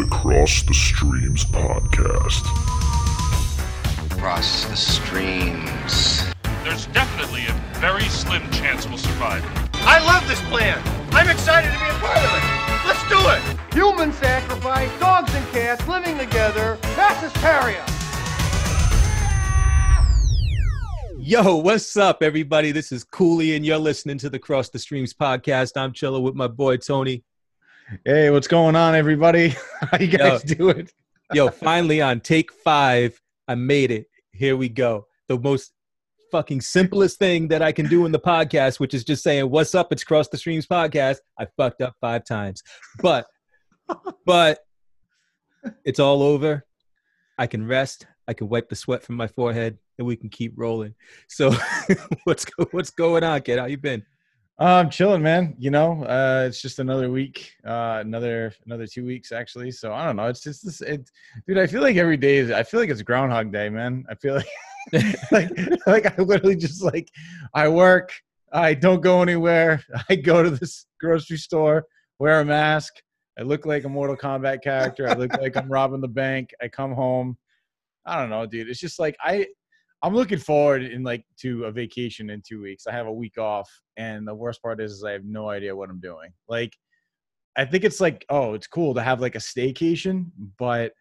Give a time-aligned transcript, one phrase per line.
[0.00, 2.44] the Cross the Streams podcast.
[4.10, 6.22] Cross the streams.
[6.62, 9.42] There's definitely a very slim chance we'll survive.
[9.74, 10.80] I love this plan.
[11.10, 12.86] I'm excited to be a part of it.
[12.86, 13.74] Let's do it.
[13.74, 17.84] Human sacrifice, dogs and cats living together, mass hysteria.
[21.18, 22.70] Yo, what's up, everybody?
[22.70, 25.76] This is Cooley, and you're listening to the Cross the Streams podcast.
[25.76, 27.24] I'm chilling with my boy Tony.
[28.04, 29.54] Hey, what's going on, everybody?
[29.80, 30.54] How you guys Yo.
[30.56, 30.88] doing?
[31.32, 34.06] Yo, finally on take five, I made it.
[34.32, 35.06] Here we go.
[35.28, 35.72] The most
[36.30, 39.74] fucking simplest thing that I can do in the podcast, which is just saying, "What's
[39.74, 41.18] up?" It's Cross the Streams podcast.
[41.38, 42.62] I fucked up five times,
[43.00, 43.26] but
[44.26, 44.58] but
[45.82, 46.66] it's all over.
[47.38, 48.06] I can rest.
[48.26, 50.94] I can wipe the sweat from my forehead, and we can keep rolling.
[51.28, 51.54] So,
[52.24, 53.58] what's what's going on, kid?
[53.58, 54.04] How you been?
[54.60, 55.54] I'm chilling, man.
[55.56, 59.70] You know, uh, it's just another week, uh, another another two weeks actually.
[59.70, 60.26] So I don't know.
[60.26, 61.08] It's just this, it,
[61.46, 61.58] dude.
[61.58, 62.50] I feel like every day is.
[62.50, 64.04] I feel like it's Groundhog Day, man.
[64.10, 65.50] I feel like, like,
[65.86, 67.08] like I literally just like,
[67.54, 68.12] I work.
[68.52, 69.82] I don't go anywhere.
[70.08, 71.86] I go to this grocery store,
[72.18, 72.94] wear a mask.
[73.38, 75.08] I look like a Mortal Kombat character.
[75.08, 76.50] I look like I'm robbing the bank.
[76.60, 77.36] I come home.
[78.04, 78.68] I don't know, dude.
[78.68, 79.46] It's just like I
[80.02, 82.86] I'm looking forward in like to a vacation in two weeks.
[82.86, 85.74] I have a week off, and the worst part is, is I have no idea
[85.74, 86.30] what I'm doing.
[86.48, 86.76] Like,
[87.56, 90.26] I think it's like, oh, it's cool to have like a staycation,
[90.58, 90.92] but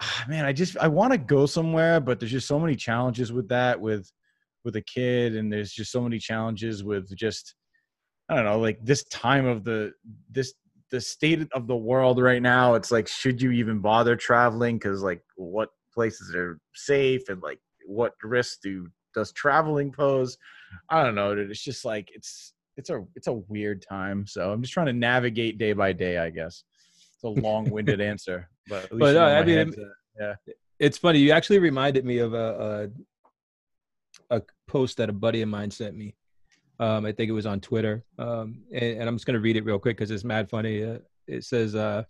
[0.00, 3.32] ah, man, I just I want to go somewhere, but there's just so many challenges
[3.32, 4.10] with that with
[4.64, 7.54] with a kid, and there's just so many challenges with just
[8.28, 9.92] I don't know, like this time of the
[10.30, 10.54] this
[10.90, 12.74] the state of the world right now.
[12.74, 14.76] It's like, should you even bother traveling?
[14.78, 20.36] Because like, what places are safe and like what risks do does traveling pose
[20.90, 24.52] i don't know dude it's just like it's it's a it's a weird time so
[24.52, 26.64] i'm just trying to navigate day by day i guess
[27.14, 29.74] it's a long-winded answer but at least But, I mean,
[30.18, 30.34] yeah
[30.78, 31.18] It's funny.
[31.20, 32.90] You actually reminded me of a
[34.30, 36.14] a, a post that a buddy of mine sent me.
[36.78, 39.64] Um, I think it was on Twitter, um, and, and I'm just gonna read it
[39.64, 40.84] real quick because it's mad funny.
[40.84, 42.04] Uh, it says, uh,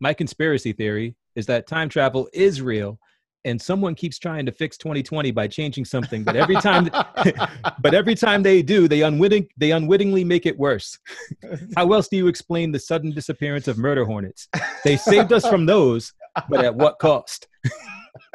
[0.00, 2.98] "My conspiracy theory is that time travel is real."
[3.46, 6.90] And someone keeps trying to fix 2020 by changing something, but every time,
[7.80, 10.98] but every time they do, they unwitting they unwittingly make it worse.
[11.76, 14.48] How else do you explain the sudden disappearance of murder hornets?
[14.84, 16.12] They saved us from those,
[16.48, 17.46] but at what cost?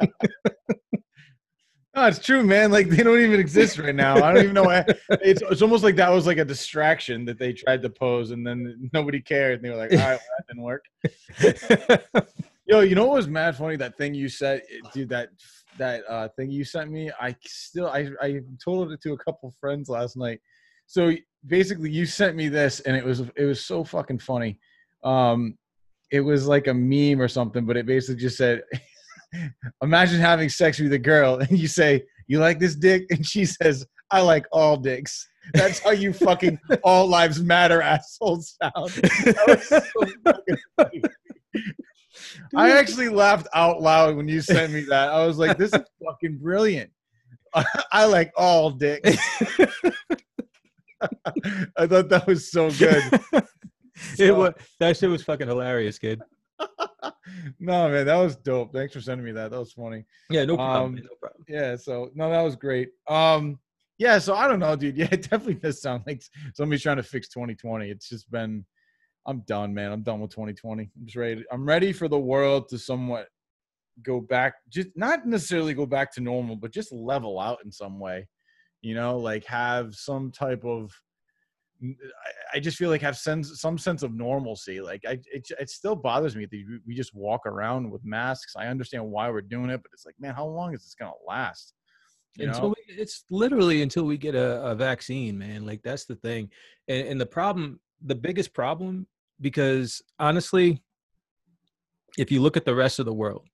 [1.94, 4.64] no it's true man like they don't even exist right now i don't even know
[4.64, 4.84] why
[5.20, 8.46] it's, it's almost like that was like a distraction that they tried to pose and
[8.46, 10.84] then nobody cared and they were like all right well, that didn't work
[12.66, 13.76] Yo, you know what was mad funny?
[13.76, 14.62] That thing you said,
[14.94, 15.08] dude.
[15.08, 15.30] That
[15.78, 17.10] that uh, thing you sent me.
[17.20, 20.40] I still, I, I told it to a couple friends last night.
[20.86, 21.12] So
[21.46, 24.58] basically, you sent me this, and it was, it was so fucking funny.
[25.02, 25.56] Um,
[26.10, 28.62] it was like a meme or something, but it basically just said,
[29.82, 33.44] "Imagine having sex with a girl, and you say you like this dick, and she
[33.44, 38.90] says I like all dicks." That's how you fucking all lives matter assholes sound.
[38.90, 39.80] That was so
[40.24, 41.02] fucking funny.
[42.54, 45.10] I actually laughed out loud when you sent me that.
[45.10, 46.90] I was like, "This is fucking brilliant."
[47.92, 49.16] I like all dicks.
[51.76, 53.02] I thought that was so good.
[54.18, 56.20] it was that shit was fucking hilarious, kid.
[57.58, 58.72] no man, that was dope.
[58.72, 59.50] Thanks for sending me that.
[59.50, 60.04] That was funny.
[60.30, 60.94] Yeah, no problem.
[60.94, 61.44] Um, no problem.
[61.48, 62.90] Yeah, so no, that was great.
[63.08, 63.58] Um,
[63.98, 64.96] yeah, so I don't know, dude.
[64.96, 66.22] Yeah, it definitely does sound like
[66.54, 67.88] somebody's trying to fix 2020.
[67.88, 68.64] It's just been,
[69.26, 69.92] I'm done, man.
[69.92, 70.82] I'm done with 2020.
[70.82, 71.44] I'm just ready.
[71.52, 73.28] I'm ready for the world to somewhat
[74.02, 78.00] go back, just not necessarily go back to normal, but just level out in some
[78.00, 78.28] way.
[78.80, 80.92] You know, like have some type of.
[81.82, 84.80] I- I just feel like have sense some sense of normalcy.
[84.80, 88.54] Like I, it, it still bothers me that we- we just walk around with masks.
[88.56, 91.12] I understand why we're doing it, but it's like, man, how long is this gonna
[91.26, 91.74] last?
[92.36, 95.64] You until we, it's literally until we get a, a vaccine, man.
[95.66, 96.50] Like that's the thing,
[96.88, 99.06] and, and the problem, the biggest problem,
[99.40, 100.82] because honestly,
[102.18, 103.46] if you look at the rest of the world,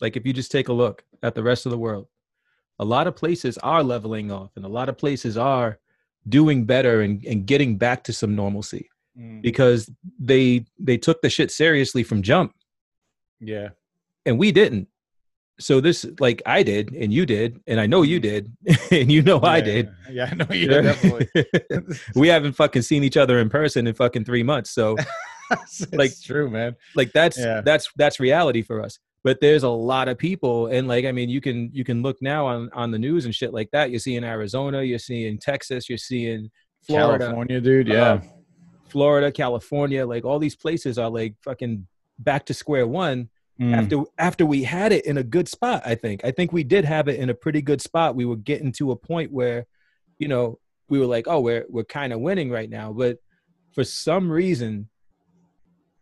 [0.00, 2.08] like if you just take a look at the rest of the world,
[2.78, 5.78] a lot of places are leveling off, and a lot of places are
[6.28, 8.88] doing better and, and getting back to some normalcy
[9.18, 12.54] Mm, because they they took the shit seriously from jump.
[13.40, 13.70] Yeah.
[14.24, 14.88] and we didn't
[15.58, 18.52] so this like i did and you did and i know you did
[18.90, 21.28] and you know i Yeah, did Yeah, I know you did definitely.
[22.14, 24.96] we haven't fucking seen each other in person in fucking three months so
[25.50, 26.76] it's like- true, man.
[26.94, 27.60] like that's Yeah.
[27.62, 31.28] that's that's reality for us but there's a lot of people and like i mean
[31.28, 33.98] you can you can look now on on the news and shit like that You
[33.98, 36.50] see in arizona you're seeing texas you're seeing
[36.82, 37.88] florida California, dude.
[37.88, 38.10] Yeah.
[38.12, 38.22] Um,
[38.88, 41.86] Florida, California, like all these places are like fucking
[42.20, 43.28] back to square one
[43.60, 43.74] Mm.
[43.74, 45.82] after after we had it in a good spot.
[45.86, 48.14] I think I think we did have it in a pretty good spot.
[48.14, 49.66] We were getting to a point where,
[50.18, 50.58] you know,
[50.88, 53.18] we were like, oh, we're we're kind of winning right now, but
[53.72, 54.88] for some reason,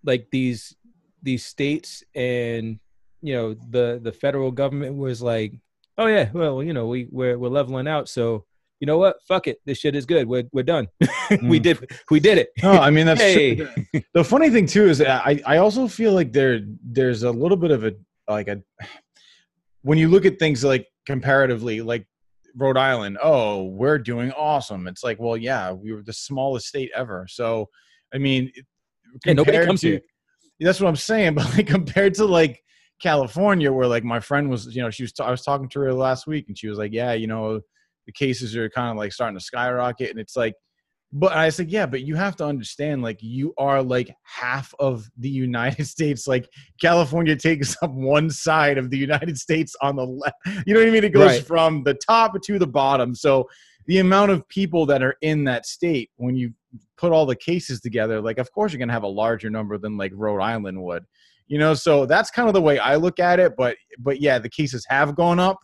[0.03, 0.75] like these
[1.23, 2.79] these states and
[3.23, 5.55] you know the the federal government was like,
[5.97, 8.47] oh yeah, well you know we we're we're leveling out, so
[8.85, 10.29] you know what, fuck it, this shit is good.
[10.29, 10.89] We're we're done.
[11.43, 12.51] we did we did it.
[12.63, 13.67] No, I mean that's Hey.
[14.13, 17.57] The funny thing too is that I I also feel like there there's a little
[17.57, 17.95] bit of a
[18.29, 18.61] like a
[19.81, 22.07] when you look at things like comparatively like
[22.55, 24.87] Rhode Island, oh, we're doing awesome.
[24.87, 27.27] It's like, well, yeah, we were the smallest state ever.
[27.27, 27.71] So,
[28.15, 28.53] I mean,
[29.25, 30.01] Yeah, nobody comes to- here.
[30.61, 31.35] That's what I'm saying.
[31.39, 32.63] But like compared to like
[33.01, 35.95] California, where like my friend was, you know, she was, I was talking to her
[35.95, 37.63] last week, and she was like, yeah, you know,
[38.07, 40.55] the cases are kind of like starting to skyrocket, and it's like,
[41.17, 45.09] but I said, yeah, but you have to understand, like, you are like half of
[45.17, 46.27] the United States.
[46.27, 46.49] Like,
[46.81, 50.35] California takes up one side of the United States on the left.
[50.67, 51.05] You know what I mean?
[51.05, 51.47] It goes Right.
[51.47, 53.15] from the top to the bottom.
[53.15, 53.49] So,
[53.87, 56.53] the amount of people that are in that state, when you
[56.97, 59.79] put all the cases together, like, of course, you're going to have a larger number
[59.79, 61.05] than like Rhode Island would.
[61.47, 63.53] You know, so that's kind of the way I look at it.
[63.57, 65.59] But, but yeah, the cases have gone up.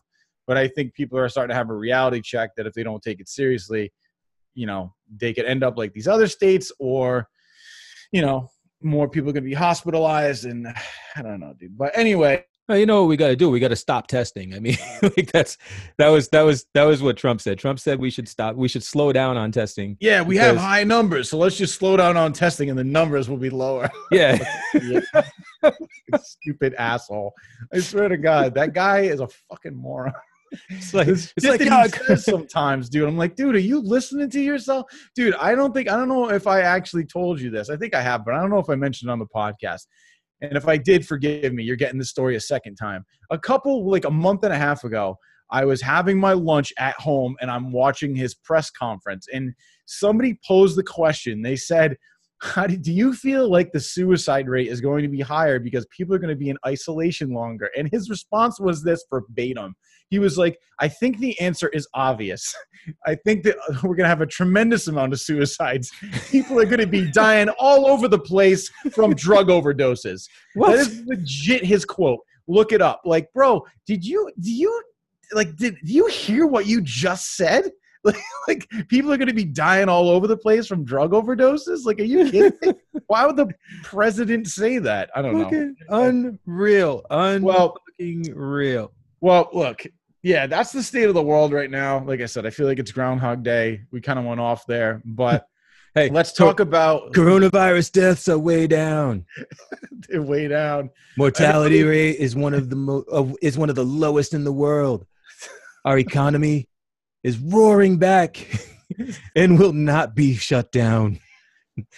[0.51, 3.01] But I think people are starting to have a reality check that if they don't
[3.01, 3.93] take it seriously,
[4.55, 7.29] you know they could end up like these other states or
[8.11, 8.49] you know
[8.83, 10.67] more people to be hospitalized and
[11.17, 13.51] i don't know dude but anyway Well, you know what we got to do?
[13.51, 14.55] We got to stop testing.
[14.55, 15.59] I mean, like that's
[15.99, 17.59] that was that was that was what Trump said.
[17.59, 18.55] Trump said we should stop.
[18.55, 19.97] We should slow down on testing.
[20.01, 23.29] yeah we have high numbers so let's just slow down on testing and the numbers
[23.29, 24.39] will be lower Yeah,
[26.23, 27.33] stupid asshole
[27.75, 30.13] i swear to god that guy is a fucking moron
[30.71, 33.09] it's like It's it's like God, says sometimes, dude.
[33.09, 35.35] I'm like, dude, are you listening to yourself, dude?
[35.35, 37.71] I don't think I don't know if I actually told you this.
[37.71, 39.87] I think I have, but I don't know if I mentioned it on the podcast.
[40.43, 41.63] And if I did, forgive me.
[41.65, 43.05] You're getting the story a second time.
[43.31, 45.19] A couple, like a month and a half ago,
[45.51, 49.27] I was having my lunch at home and I'm watching his press conference.
[49.33, 49.53] And
[49.87, 51.43] somebody posed the question.
[51.43, 51.97] They said,
[52.41, 55.87] How do, do you feel like the suicide rate is going to be higher because
[55.95, 57.69] people are going to be in isolation longer?
[57.77, 59.75] And his response was this verbatim
[60.11, 62.55] he was like, I think the answer is obvious.
[63.07, 65.93] I think that uh, we're going to have a tremendous amount of suicides.
[66.31, 70.29] People are going to be dying all over the place from drug overdoses.
[70.55, 70.73] What?
[70.73, 72.21] That is legit his quote.
[72.49, 73.03] Look it up.
[73.05, 74.83] Like, bro, did you, do you,
[75.33, 77.65] like, did do you hear what you just said?
[78.03, 78.17] Like,
[78.49, 81.85] like people are going to be dying all over the place from drug overdoses?
[81.85, 82.75] Like, are you kidding?
[83.09, 83.53] Why would the
[83.83, 85.11] president say that?
[85.15, 85.45] I don't know.
[85.45, 88.91] fucking unreal, Well, real.
[89.21, 89.85] Well, look,
[90.23, 92.05] yeah, that's the state of the world right now.
[92.05, 93.83] Like I said, I feel like it's Groundhog Day.
[93.91, 95.47] We kind of went off there, but
[95.95, 99.27] Hey, let's so talk about coronavirus deaths are way down.
[100.09, 100.91] They're way down.
[101.19, 104.53] Mortality rate is one of the mo- of, is one of the lowest in the
[104.53, 105.05] world.
[105.85, 106.69] Our economy
[107.25, 108.47] is roaring back
[109.35, 111.19] and will not be shut down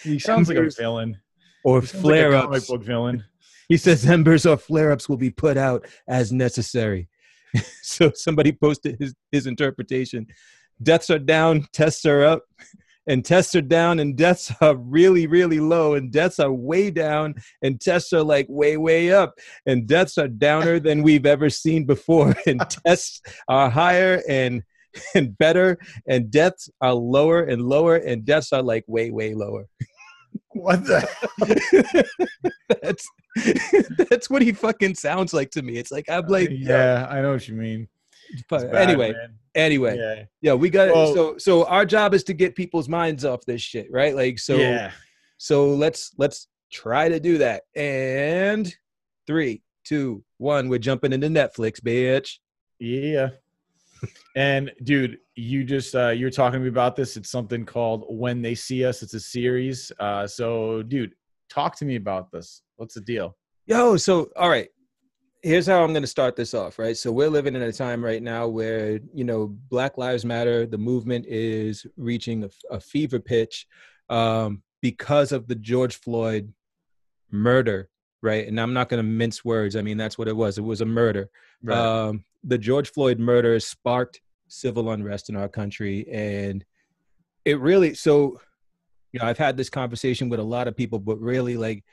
[0.01, 1.19] He sounds like a villain.
[1.63, 2.67] or He sounds like a flare comic ups.
[2.69, 3.23] book villain.
[3.69, 7.09] He says embers or flare ups will be put out as necessary.
[7.81, 10.27] so somebody posted his, his interpretation.
[10.81, 12.43] Deaths are down, tests are up,
[13.07, 17.35] and tests are down, and deaths are really, really low, and deaths are way down,
[17.61, 19.33] and tests are like way, way up,
[19.65, 24.63] and deaths are downer than we've ever seen before, and tests are higher and
[25.15, 25.77] and better,
[26.07, 29.65] and deaths are lower and lower, and deaths are like way, way lower.
[30.49, 32.05] What the?
[32.81, 33.07] that's
[34.09, 35.77] that's what he fucking sounds like to me.
[35.77, 37.87] It's like I'm like, uh, yeah, I know what you mean.
[38.49, 39.35] but bad, anyway, man.
[39.55, 40.23] anyway, yeah.
[40.41, 43.61] yeah, we got Well- so so our job is to get people's minds off this
[43.61, 44.15] shit, right?
[44.15, 44.91] Like so yeah.
[45.37, 47.63] so let's let's try to do that.
[47.75, 48.73] And
[49.27, 52.37] three, two, one, we're jumping into Netflix, bitch.
[52.79, 53.29] Yeah.
[54.35, 57.17] And dude, you just uh you're talking to me about this.
[57.17, 59.03] It's something called When They See Us.
[59.03, 59.91] It's a series.
[59.99, 61.13] Uh so dude,
[61.49, 62.61] talk to me about this.
[62.77, 63.37] What's the deal?
[63.65, 64.69] Yo, so all right.
[65.41, 66.95] Here's how I'm going to start this off, right?
[66.95, 70.77] So we're living in a time right now where, you know, Black Lives Matter, the
[70.77, 73.67] movement is reaching a, a fever pitch
[74.09, 76.53] um, because of the George Floyd
[77.29, 77.89] murder,
[78.21, 78.47] right?
[78.47, 79.75] And I'm not going to mince words.
[79.75, 80.57] I mean, that's what it was.
[80.57, 81.29] It was a murder.
[81.69, 86.63] Um, the George Floyd murder sparked civil unrest in our country, and
[87.45, 87.93] it really.
[87.93, 88.39] So,
[89.11, 91.83] you know, I've had this conversation with a lot of people, but really, like,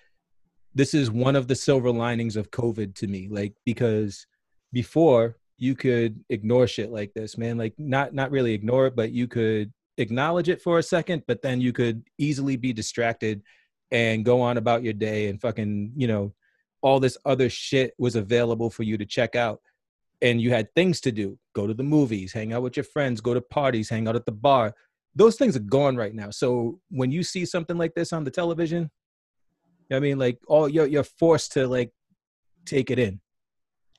[0.74, 4.26] this is one of the silver linings of COVID to me, like because
[4.72, 7.58] before you could ignore shit like this, man.
[7.58, 11.42] Like, not not really ignore it, but you could acknowledge it for a second, but
[11.42, 13.42] then you could easily be distracted
[13.90, 16.32] and go on about your day and fucking, you know,
[16.80, 19.60] all this other shit was available for you to check out.
[20.22, 23.20] And you had things to do go to the movies, hang out with your friends,
[23.20, 24.74] go to parties, hang out at the bar.
[25.14, 26.30] Those things are gone right now.
[26.30, 28.90] So when you see something like this on the television,
[29.90, 31.92] I mean, like all you're you're forced to like
[32.64, 33.20] take it in.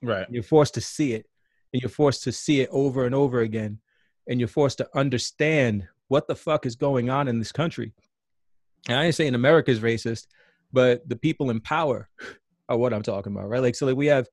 [0.02, 0.26] Right.
[0.30, 1.28] You're forced to see it,
[1.74, 3.80] and you're forced to see it over and over again,
[4.28, 7.94] and you're forced to understand what the fuck is going on in this country.
[8.88, 10.28] And I ain't saying America's racist,
[10.74, 12.10] but the people in power
[12.68, 13.62] are what I'm talking about, right?
[13.62, 14.28] Like, so like we have,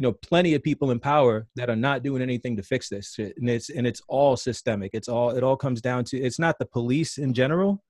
[0.00, 3.12] you know, plenty of people in power that are not doing anything to fix this
[3.12, 4.92] shit, and it's and it's all systemic.
[4.94, 7.84] It's all it all comes down to it's not the police in general.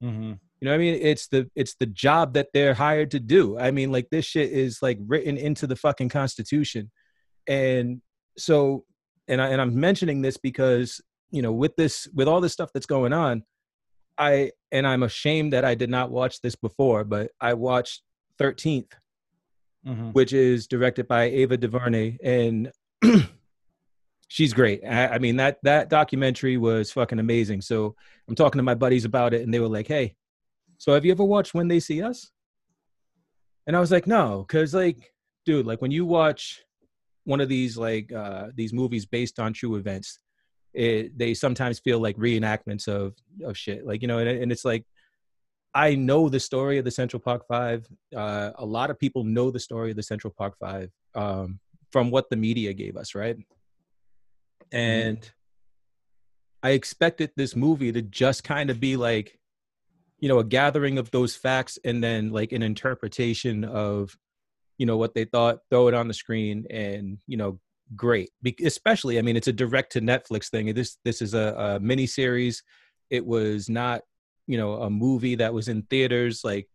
[0.00, 0.34] Mm-hmm.
[0.60, 1.00] You know what I mean?
[1.02, 3.58] It's the it's the job that they're hired to do.
[3.58, 6.92] I mean, like this shit is like written into the fucking constitution.
[7.48, 8.00] And
[8.38, 8.84] so
[9.26, 11.00] and I and I'm mentioning this because,
[11.32, 13.42] you know, with this with all this stuff that's going on,
[14.16, 18.02] I and I'm ashamed that I did not watch this before, but I watched
[18.40, 18.92] 13th,
[19.86, 20.10] Mm-hmm.
[20.10, 22.72] which is directed by Ava DuVernay and
[24.28, 24.82] she's great.
[24.84, 27.60] I, I mean that that documentary was fucking amazing.
[27.60, 27.94] So
[28.28, 30.16] I'm talking to my buddies about it and they were like, "Hey,
[30.78, 32.32] so have you ever watched When They See Us?"
[33.68, 35.12] And I was like, "No, cuz like
[35.44, 36.64] dude, like when you watch
[37.22, 40.18] one of these like uh these movies based on true events,
[40.74, 43.14] it they sometimes feel like reenactments of
[43.44, 43.86] of shit.
[43.86, 44.84] Like, you know, and, and it's like
[45.76, 47.86] I know the story of the Central Park Five.
[48.16, 51.60] Uh, a lot of people know the story of the Central Park Five um,
[51.92, 53.36] from what the media gave us, right?
[54.72, 55.30] And
[56.62, 59.38] I expected this movie to just kind of be like,
[60.18, 64.16] you know, a gathering of those facts and then like an interpretation of,
[64.78, 67.60] you know, what they thought, throw it on the screen and, you know,
[67.94, 68.30] great.
[68.40, 70.72] Be- especially, I mean, it's a direct to Netflix thing.
[70.72, 72.62] This this is a, a mini series.
[73.10, 74.00] It was not
[74.46, 76.68] you know a movie that was in theaters like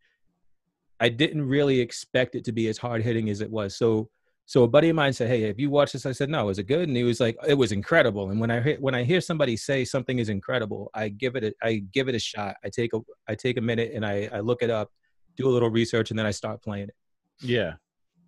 [1.00, 3.76] i didn't really expect it to be as hard hitting as it was.
[3.76, 4.10] So
[4.48, 6.06] so a buddy of mine said hey have you watched this?
[6.06, 6.88] I said no is it good?
[6.88, 8.30] And he was like it was incredible.
[8.30, 11.44] And when i hear when i hear somebody say something is incredible i give it
[11.44, 12.56] a, i give it a shot.
[12.64, 14.90] I take a i take a minute and i i look it up
[15.38, 16.96] do a little research and then i start playing it.
[17.42, 17.74] Yeah.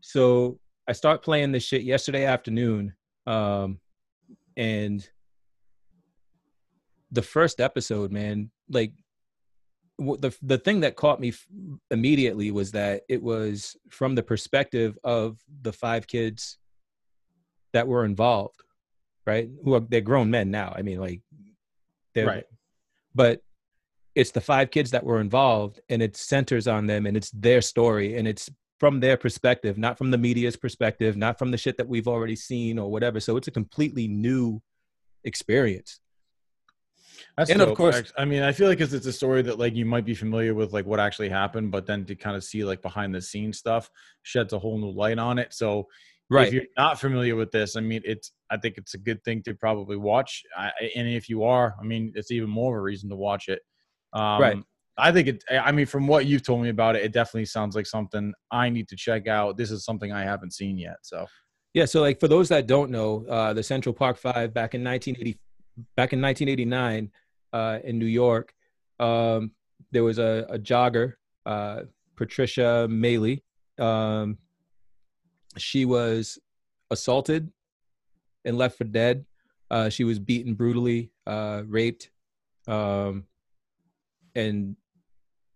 [0.02, 2.94] so I start playing this shit yesterday afternoon,
[3.26, 3.80] um,
[4.58, 5.08] and
[7.12, 8.92] the first episode, man, like
[10.00, 11.46] the the thing that caught me f-
[11.92, 16.58] immediately was that it was from the perspective of the five kids
[17.74, 18.62] that were involved,
[19.26, 19.50] right?
[19.64, 20.74] Who are they're grown men now.
[20.76, 21.22] I mean, like
[22.16, 22.46] they're Right.
[23.16, 23.42] but
[24.16, 27.62] it's the five kids that were involved and it centers on them and it's their
[27.62, 31.78] story and it's from their perspective not from the media's perspective not from the shit
[31.78, 34.62] that we've already seen or whatever so it's a completely new
[35.24, 36.00] experience
[37.38, 39.76] That's And of course- I mean, I feel like it's, it's a story that like
[39.76, 42.64] you might be familiar with, like what actually happened, but then to kind of see
[42.64, 43.90] like behind the scenes stuff
[44.24, 45.54] sheds a whole new light on it.
[45.54, 45.88] So
[46.30, 49.24] right if you're not familiar with this, I mean, it's I think it's a good
[49.24, 50.44] thing to probably watch.
[50.58, 53.48] I, and if you are, I mean, it's even more of a reason to watch
[53.50, 53.62] it.
[54.14, 54.58] Um, Right.
[54.96, 55.44] I think it.
[55.50, 58.70] I mean, from what you've told me about it, it definitely sounds like something I
[58.70, 59.58] need to check out.
[59.58, 60.98] This is something I haven't seen yet.
[61.02, 61.26] So
[61.74, 64.84] Yeah, so like for those that don't know, uh, the Central Park Five back in
[64.84, 65.40] 1980,
[65.96, 67.12] back in 1989,
[67.54, 68.54] uh, in New York,
[69.00, 69.52] um,
[69.92, 71.14] there was a, a jogger,
[71.46, 71.82] uh,
[72.16, 73.42] Patricia Meili.
[73.80, 74.38] Um,
[75.58, 76.40] she was
[76.90, 77.52] assaulted
[78.46, 79.26] and left for dead.
[79.70, 82.10] Uh, she was beaten brutally, uh, raped,
[82.68, 83.26] um,
[84.36, 84.76] and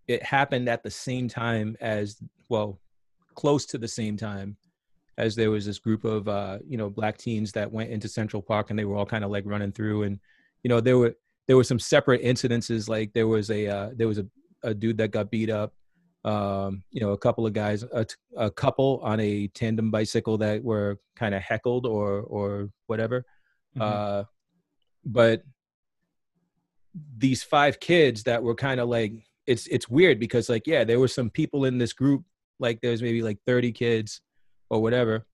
[0.08, 2.80] it happened at the same time as well,
[3.36, 4.58] close to the same time
[5.18, 8.42] as there was this group of uh, you know black teens that went into Central
[8.42, 10.20] Park and they were all kind of like running through and
[10.64, 11.16] you know there were
[11.48, 14.26] there were some separate incidences like there was a uh, there was a,
[14.64, 15.74] a dude that got beat up
[16.26, 20.38] um, you know a couple of guys a, t- a couple on a tandem bicycle
[20.38, 23.26] that were kind of heckled or or whatever
[23.76, 23.82] Mhm.
[23.82, 24.24] uh,
[25.06, 25.44] but
[27.18, 29.14] these five kids that were kind of like
[29.46, 32.24] it's it's weird because like yeah there were some people in this group
[32.60, 34.22] like there's maybe like 30 kids
[34.70, 35.26] or whatever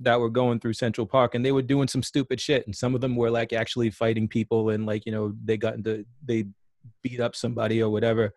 [0.00, 2.94] that were going through Central Park and they were doing some stupid shit and some
[2.94, 6.44] of them were like actually fighting people and like you know they got into they
[7.02, 8.32] beat up somebody or whatever.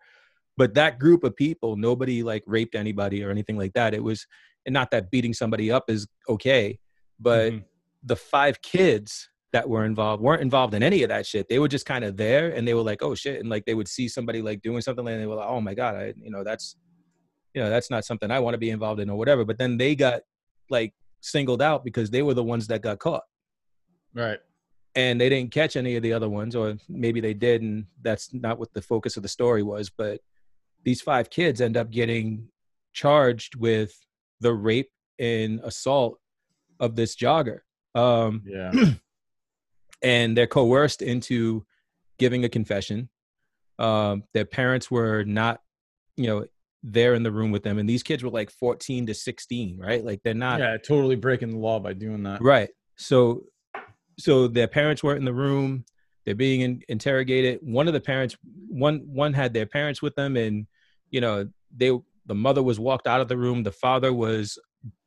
[0.56, 3.94] But that group of people nobody like raped anybody or anything like that.
[3.94, 4.26] It was
[4.66, 6.78] and not that beating somebody up is okay
[7.20, 7.64] but Mhm.
[8.02, 11.48] the five kids that were involved weren't involved in any of that shit.
[11.48, 13.74] They were just kind of there and they were like oh shit and like they
[13.74, 16.30] would see somebody like doing something and they were like oh my god I, you
[16.30, 16.74] know that's
[17.54, 19.44] you know that's not something i want to be involved in or whatever.
[19.44, 20.22] But then they got
[20.72, 23.22] like singled out because they were the ones that got caught
[24.14, 24.38] right.
[24.96, 28.32] and they didn't catch any of the other ones, or maybe they did, and that's
[28.34, 29.90] not what the focus of the story was.
[29.90, 30.20] But
[30.84, 32.48] these five kids end up getting
[32.92, 33.94] charged with
[34.40, 36.18] the rape and assault
[36.80, 37.60] of this jogger.
[37.94, 38.72] Um, Yeah.
[40.02, 41.64] and they're coerced into
[42.18, 43.08] giving a confession.
[43.78, 45.60] Um, their parents were not,
[46.16, 46.46] you know,
[46.82, 50.04] there in the room with them, and these kids were like 14 to 16, right?
[50.04, 52.42] Like they're not yeah, totally breaking the law by doing that.
[52.42, 52.70] right.
[52.96, 53.44] So,
[54.18, 55.84] so their parents weren't in the room.
[56.24, 57.60] They're being in, interrogated.
[57.62, 58.36] One of the parents,
[58.68, 60.66] one one had their parents with them, and
[61.10, 63.62] you know, they the mother was walked out of the room.
[63.62, 64.58] The father was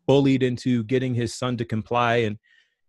[0.07, 2.37] bullied into getting his son to comply, and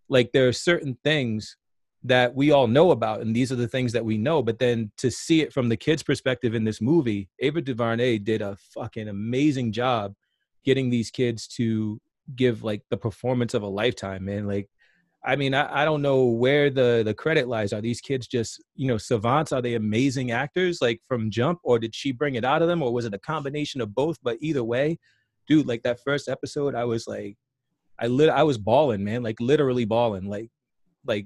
[0.09, 1.57] like there are certain things
[2.07, 4.91] that we all know about and these are the things that we know but then
[4.97, 9.07] to see it from the kids perspective in this movie ava duvernay did a fucking
[9.07, 10.13] amazing job
[10.63, 11.99] getting these kids to
[12.35, 14.47] give like the performance of a lifetime man.
[14.47, 14.69] Like
[15.23, 17.73] i mean i, I don't know where the the credit lies.
[17.73, 19.51] Are these kids just you know savants?
[19.51, 22.83] Are they amazing actors like from jump or did she bring it out of them
[22.83, 24.17] or was it a combination of both?
[24.21, 24.97] But either way
[25.47, 27.35] dude like that first episode i was like
[27.99, 30.49] i lit i was bawling man like literally bawling like
[31.05, 31.25] like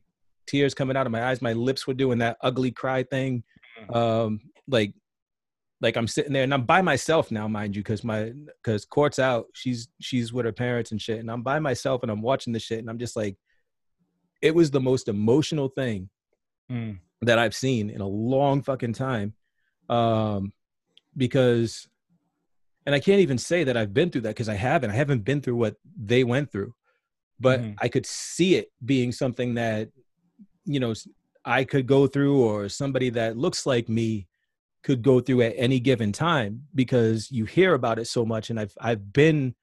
[0.51, 3.43] tears coming out of my eyes my lips were doing that ugly cry thing.
[3.89, 4.93] Um like
[5.79, 9.17] like i'm sitting there and i'm by myself now mind you because my because court's
[9.17, 9.45] out.
[9.53, 12.63] She's she's with her parents and shit and i'm by myself and i'm watching this
[12.63, 13.35] shit and i'm just like
[14.41, 16.09] it was the most emotional thing
[16.69, 16.99] Mm.
[17.21, 19.33] that i've seen in a long fucking time.
[19.89, 20.53] Um
[21.17, 21.87] because
[22.85, 24.91] and i can't even say that i've been through that because i haven't.
[24.91, 25.75] I haven't been through what
[26.11, 26.73] they went through.
[27.39, 27.75] But Mhm.
[27.81, 29.89] i could see it being something that
[30.65, 30.93] you know
[31.43, 34.27] I could go through or somebody that looks like me
[34.83, 38.59] could go through at any given time because you hear about it so much and
[38.59, 39.53] i've i've been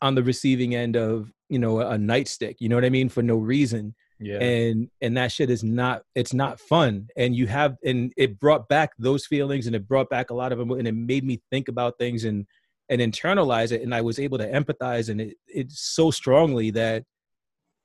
[0.00, 3.22] on the receiving end of you know a nightstick you know what i mean for
[3.22, 3.94] no reason.
[4.20, 4.40] Yeah.
[4.40, 7.06] and and that shit is not it's not fun.
[7.16, 10.50] And you have and it brought back those feelings and it brought back a lot
[10.50, 12.44] of them and it made me think about things and
[12.88, 13.80] and internalize it.
[13.82, 17.04] And i was able to empathize and it it so strongly that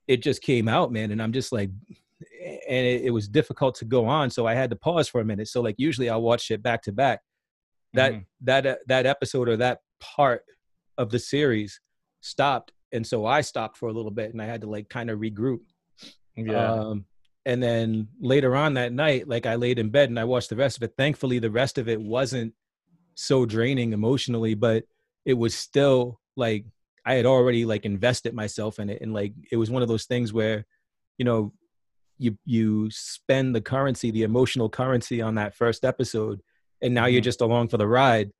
[0.08, 1.12] it just came out man.
[1.12, 1.70] And i'm just like
[2.68, 5.24] and it, it was difficult to go on so i had to pause for a
[5.24, 7.20] minute so like usually i'll watch it back to back
[7.92, 8.24] that Mhm.
[8.42, 10.42] that uh, that episode or that part
[10.98, 11.80] of the series
[12.20, 15.10] stopped and so i stopped for a little bit and i had to like kind
[15.10, 15.60] of regroup
[16.36, 16.72] yeah.
[16.72, 17.04] um,
[17.46, 20.56] and then later on that night, like I laid in bed and I watched the
[20.56, 20.94] rest of it.
[20.96, 22.54] Thankfully, the rest of it wasn't
[23.14, 24.84] so draining emotionally, but
[25.24, 26.64] it was still like
[27.04, 29.02] I had already like invested myself in it.
[29.02, 30.64] And like it was one of those things where,
[31.18, 31.52] you know,
[32.18, 36.40] you you spend the currency, the emotional currency on that first episode,
[36.82, 37.24] and now you're Mhm.
[37.24, 38.30] just along for the ride.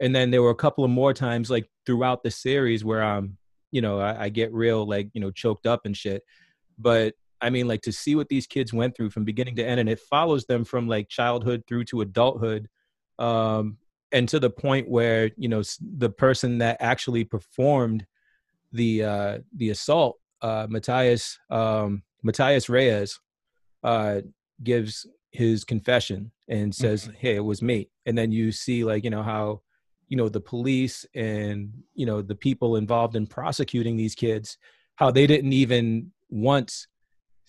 [0.00, 3.36] And then there were a couple of more times like throughout the series where um,
[3.70, 6.22] you know, I, I get real like, you know, choked up and shit.
[6.78, 9.80] But I mean, like to see what these kids went through from beginning to end,
[9.80, 12.68] and it follows them from like childhood through to adulthood,
[13.18, 13.78] um,
[14.10, 15.62] and to the point where you know
[15.98, 18.06] the person that actually performed
[18.72, 23.20] the uh, the assault, uh, Matias um, Matias Reyes,
[23.82, 24.20] uh,
[24.62, 29.10] gives his confession and says, "Hey, it was me." And then you see like you
[29.10, 29.62] know how
[30.08, 34.56] you know the police and you know the people involved in prosecuting these kids,
[34.96, 36.86] how they didn't even once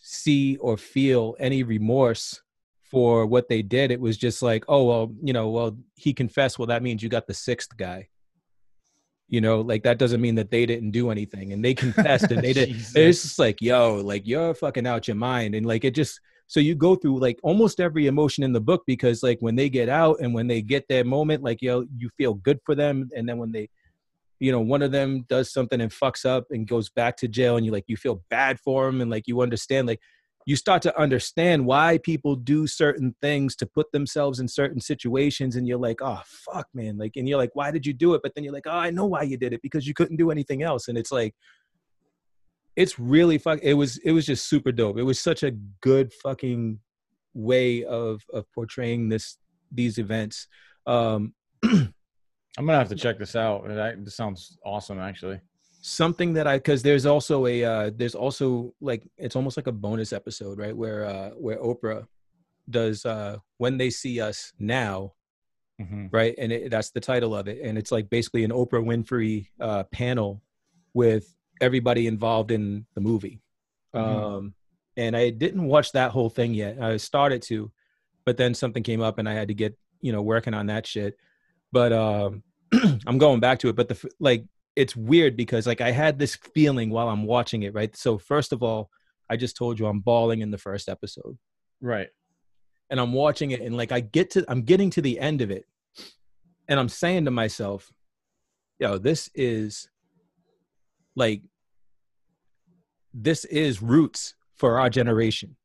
[0.01, 2.41] see or feel any remorse
[2.84, 3.91] for what they did.
[3.91, 6.60] It was just like, oh well, you know, well he confessed.
[6.60, 8.10] Well, that means you got the sixth guy.
[9.30, 12.42] You know, like that doesn't mean that they didn't do anything, and they confessed and
[12.42, 12.70] they did.
[12.70, 16.20] It's just like, yo, like you're fucking out your mind, and like it just.
[16.48, 19.70] So you go through like almost every emotion in the book because like when they
[19.70, 23.08] get out and when they get their moment, like yo, you feel good for them,
[23.15, 23.70] and then when they
[24.39, 27.58] you know one of them does something and fucks up and goes back to jail
[27.58, 30.00] and you like you feel bad for them and like you understand like
[30.49, 35.55] you start to understand why people do certain things to put themselves in certain situations
[35.55, 36.97] and you're like oh fuck man.
[36.97, 38.21] Like and you're like why did you do it?
[38.23, 40.31] But then you're like oh i know why you did it because you couldn't do
[40.31, 40.88] anything else.
[40.88, 41.35] And it's like
[42.75, 44.97] it's really fuck it was it was just super dope.
[44.97, 46.79] It was such a good fucking
[47.35, 49.38] way of of portraying this
[49.71, 50.47] these events.
[50.88, 51.93] Um I'm
[52.57, 53.67] gonna have to check this out.
[53.67, 55.41] That sounds awesome, actually.
[55.82, 59.72] Something that I because there's also a uh, there's also like it's almost like a
[59.72, 62.08] bonus episode right where uh, where Oprah
[62.70, 65.13] does uh, when they see us now
[65.80, 68.84] hmm right and it, that's the title of it and it's like basically an Oprah
[68.84, 70.42] Winfrey uh, panel
[70.94, 73.42] with everybody involved in the movie.
[73.96, 74.02] Mhm.
[74.02, 74.54] um,
[74.98, 76.82] and I didn't watch that whole thing yet.
[76.82, 77.72] I started to
[78.26, 80.86] but then something came up and I had to get you know working on that
[80.86, 81.18] shit.
[81.72, 82.44] But um
[83.08, 84.44] I'm going back to it but the like
[84.80, 87.94] it's weird because like I had this feeling while I'm watching it, right?
[87.98, 88.89] So first of all,
[89.30, 91.38] I just told you I'm bawling in the first episode.
[91.82, 92.08] Right.
[92.89, 95.52] And I'm watching it and like I get to I'm getting to the end of
[95.52, 95.65] it.
[96.70, 97.92] And I'm saying to myself,
[98.80, 99.89] yo, this is
[101.13, 101.42] like
[103.13, 105.58] this is roots for our generation.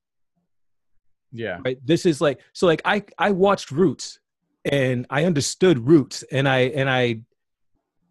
[1.31, 1.59] Yeah.
[1.65, 1.79] Right?
[1.85, 4.19] This is like so like I I watched Roots
[4.65, 7.21] and I understood Roots and I and I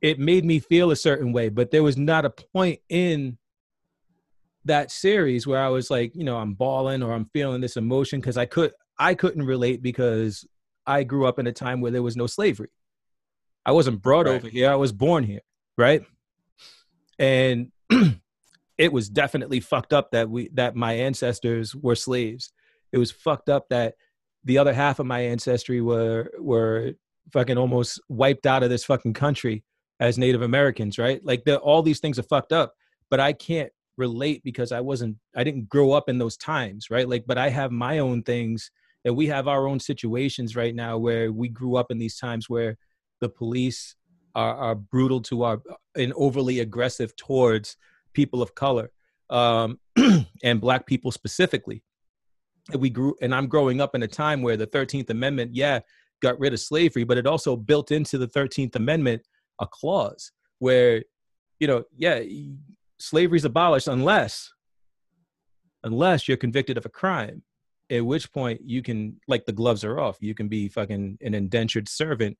[0.04, 3.38] it made me feel a certain way, but there was not a point in
[4.66, 8.20] that series where I was like, you know, I'm bawling or I'm feeling this emotion
[8.20, 10.46] because I could I couldn't relate because
[10.86, 12.70] I grew up in a time where there was no slavery.
[13.66, 14.36] I wasn't brought Right.
[14.36, 14.70] over here.
[14.70, 15.40] I was born here,
[15.78, 16.04] right?
[17.18, 17.72] And
[18.78, 22.52] it was definitely fucked up that we that my ancestors were slaves.
[22.92, 23.96] It was fucked up that
[24.44, 26.92] the other half of my ancestry were were
[27.32, 29.64] fucking almost wiped out of this fucking country
[30.00, 31.24] as Native Americans, right?
[31.24, 32.74] Like the, all these things are fucked up,
[33.10, 37.08] but I can't relate because I wasn't I didn't grow up in those times, right?
[37.08, 38.72] Like but I have my own things
[39.06, 42.50] and we have our own situations right now where we grew up in these times
[42.50, 42.78] where
[43.22, 43.96] the police
[44.36, 45.62] are, are brutal to our
[45.96, 47.78] and overly aggressive towards
[48.14, 48.92] people of color
[49.30, 49.80] um,
[50.44, 51.84] and black people specifically.
[52.72, 55.82] And we grew and I'm growing up in a time where the 13th Amendment, yeah,
[56.22, 59.22] got rid of slavery, but it also built into the 13th Amendment
[59.60, 61.04] a clause where,
[61.60, 62.22] you know, yeah,
[63.00, 64.52] slavery's abolished unless
[65.84, 67.44] unless you're convicted of a crime
[67.90, 70.18] at which point you can like the gloves are off.
[70.22, 72.38] You can be fucking an indentured servant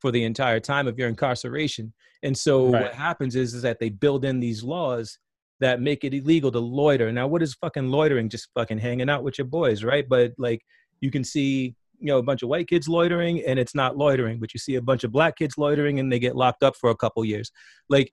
[0.00, 1.92] for the entire time of your incarceration.
[2.22, 2.82] And so Right.
[2.82, 5.18] what happens is, is that they build in these laws
[5.60, 7.12] that make it illegal to loiter.
[7.12, 8.28] Now what is fucking loitering?
[8.28, 10.08] Just fucking hanging out with your boys right?
[10.08, 10.62] But like
[11.00, 14.40] you can see you know a bunch of white kids loitering and it's not loitering
[14.40, 16.90] but you see a bunch of black kids loitering and they get locked up for
[16.90, 17.52] a couple years.
[17.88, 18.12] Like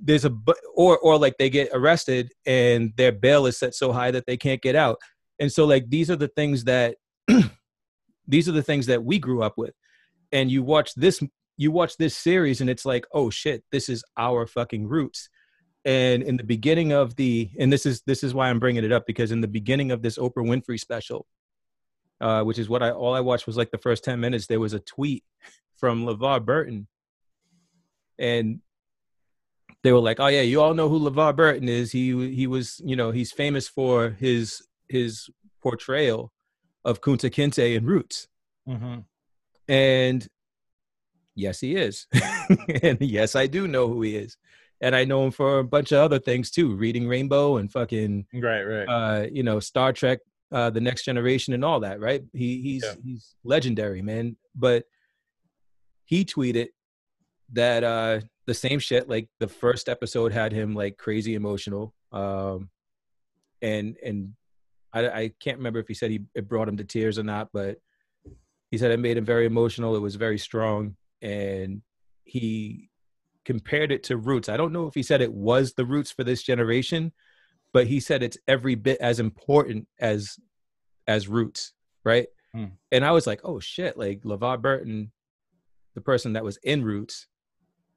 [0.00, 0.36] there's a
[0.74, 4.36] or or like they get arrested and their bail is set so high that they
[4.36, 4.98] can't get out.
[5.38, 6.96] And so like these are the things that
[8.26, 9.74] these are the things that we grew up with.
[10.30, 11.22] And you watch this
[11.56, 15.28] you watch this series and it's like oh shit this is our fucking roots.
[15.84, 18.92] And in the beginning of the and this is this is why i'm bringing it
[18.92, 21.26] up because in the beginning of this oprah winfrey special
[22.22, 24.60] uh, which is what i all i watched was like the first 10 minutes there
[24.60, 25.22] was a tweet
[25.76, 26.86] from levar burton
[28.18, 28.60] and
[29.82, 32.80] they were like oh yeah you all know who levar burton is he he was
[32.84, 35.28] you know he's famous for his his
[35.62, 36.32] portrayal
[36.84, 38.28] of kunta kinte in roots
[38.68, 39.00] Mm-hmm.
[39.68, 40.28] and
[41.34, 42.06] yes, he is.
[42.82, 44.36] and yes, I do know who he is.
[44.80, 48.26] And I know him for a bunch of other things too, reading Rainbow and fucking
[48.32, 48.62] Right.
[48.62, 48.84] Right.
[48.86, 50.20] uh, you know, Star Trek,
[50.52, 52.22] uh, the next generation and all that, right?
[52.32, 52.94] He he's Yeah.
[53.04, 54.36] he's legendary, man.
[54.54, 54.84] But
[56.04, 56.68] he tweeted
[57.52, 61.94] that uh the same shit, like the first episode had him like crazy emotional.
[62.12, 62.70] Um
[63.62, 64.34] and and
[64.92, 67.48] I, I can't remember if he said he it brought him to tears or not,
[67.52, 67.78] but
[68.70, 69.96] he said it made him very emotional.
[69.96, 71.82] It was very strong, and
[72.24, 72.90] he
[73.44, 74.48] compared it to Roots.
[74.48, 77.12] I don't know if he said it was the Roots for this generation,
[77.72, 80.36] but he said it's every bit as important as
[81.06, 81.72] as Roots,
[82.04, 82.28] right?
[82.54, 82.66] Hmm.
[82.90, 83.96] And I was like, oh shit!
[83.96, 85.12] Like LeVar Burton,
[85.94, 87.26] the person that was in Roots,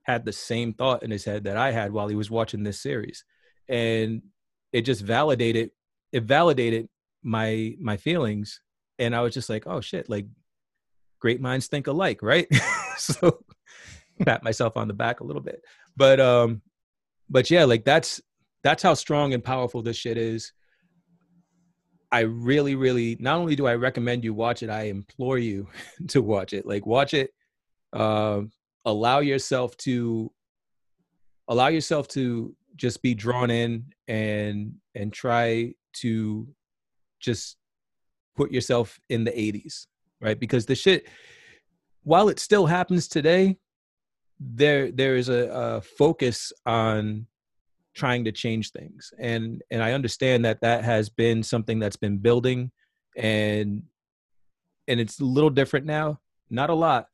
[0.04, 2.82] had the same thought in his head that I had while he was watching this
[2.82, 3.24] series,
[3.68, 4.22] and
[4.76, 5.72] it just validated
[6.12, 6.90] it validated
[7.24, 8.60] my my feelings
[9.00, 10.28] and i was just like oh shit like
[11.20, 12.48] great minds think alike right
[12.98, 13.40] so
[14.26, 15.62] pat myself on the back a little bit
[15.96, 16.62] but um
[17.30, 18.22] but yeah like that's
[18.66, 20.52] that's how strong and powerful this shit is.
[22.12, 25.68] I really really not only do i recommend you watch it i implore you
[26.08, 26.66] to watch it.
[26.66, 27.30] Like watch it
[27.94, 28.52] um
[28.86, 30.32] allow yourself to
[31.48, 36.48] allow yourself to just be drawn in and and try to
[37.20, 37.58] just
[38.36, 39.86] put yourself in the 80s
[40.22, 40.40] right?
[40.40, 41.08] Because the shit
[42.04, 43.58] while it still happens today
[44.40, 47.28] there there is a, a focus on
[47.96, 49.14] trying to change things.
[49.20, 52.72] And and i understand that that has been something that's been building
[53.18, 53.84] and
[54.88, 56.20] and it's a little different now.
[56.50, 57.08] Not a lot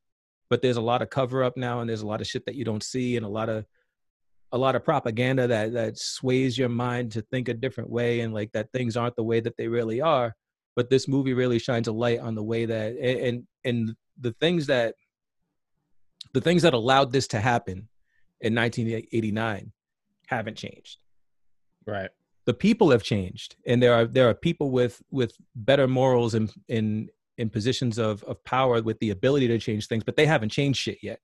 [0.51, 2.55] but there's a lot of cover up now and there's a lot of shit that
[2.55, 3.65] you don't see and a lot of
[4.51, 8.33] a lot of propaganda that that sways your mind to think a different way and
[8.33, 10.35] like that things aren't the way that they really are.
[10.75, 14.67] But this movie really shines a light on the way that and and the things
[14.67, 14.95] that
[16.33, 17.87] the things that allowed this to happen
[18.41, 19.71] in 1989
[20.31, 20.97] haven't changed
[21.85, 22.09] right.
[22.45, 26.51] the people have changed and there are there are people with with better morals and
[26.67, 30.49] in in positions of of power with the ability to change things but they haven't
[30.49, 31.19] changed shit yet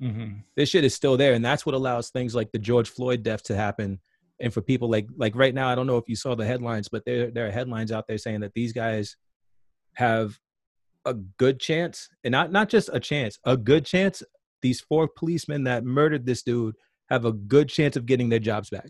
[0.00, 0.38] Mm-hmm.
[0.56, 3.42] this shit is still there and that's what allows things like the george floyd death
[3.44, 4.00] to happen
[4.42, 6.88] and for people like like right now, I don't know if you saw the headlines,
[6.88, 9.16] but there there are headlines out there saying that these guys
[9.94, 10.38] have
[11.04, 14.22] a good chance, and not not just a chance, a good chance.
[14.60, 16.76] These four policemen that murdered this dude
[17.12, 18.88] have a good chance of getting their jobs back,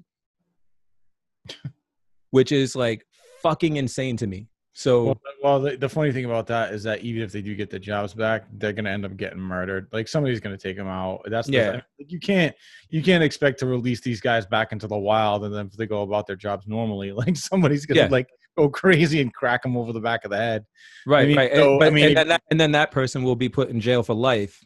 [2.31, 3.05] which is like
[3.43, 4.47] fucking insane to me.
[4.75, 7.55] So Well, well the, the funny thing about that is that even if they do
[7.55, 9.89] get the jobs back, they're gonna end up getting murdered.
[9.93, 11.23] Like somebody's gonna take them out.
[11.27, 11.71] That's the Yeah.
[11.73, 12.55] Like, you can't
[12.89, 15.87] you can't expect to release these guys back into the wild and then if they
[15.87, 18.09] go about their jobs normally, like somebody's gonna Yeah.
[18.09, 20.65] like go crazy and crack them over the back of the head.
[21.07, 23.37] right, mean, right, and- so, I mean, and, then that, and then that person will
[23.37, 24.63] be put in jail for life,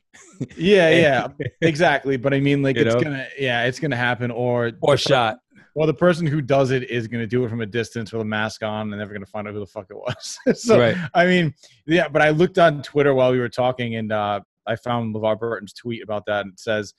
[0.56, 1.28] Yeah, yeah,
[1.60, 2.16] exactly.
[2.16, 3.00] But I mean, like You it's know?
[3.00, 4.30] gonna yeah, it's gonna happen.
[4.30, 5.38] Or or shot.
[5.74, 8.22] Well, the person who does it is going to do it from a distance with
[8.22, 10.38] a mask on, and never going to find out who the fuck it was.
[10.58, 10.96] so, Right.
[11.12, 11.52] I mean,
[11.86, 12.08] yeah.
[12.08, 15.74] But I looked on Twitter while we were talking, and uh, I found LeVar Burton's
[15.74, 16.94] tweet about that, and it says,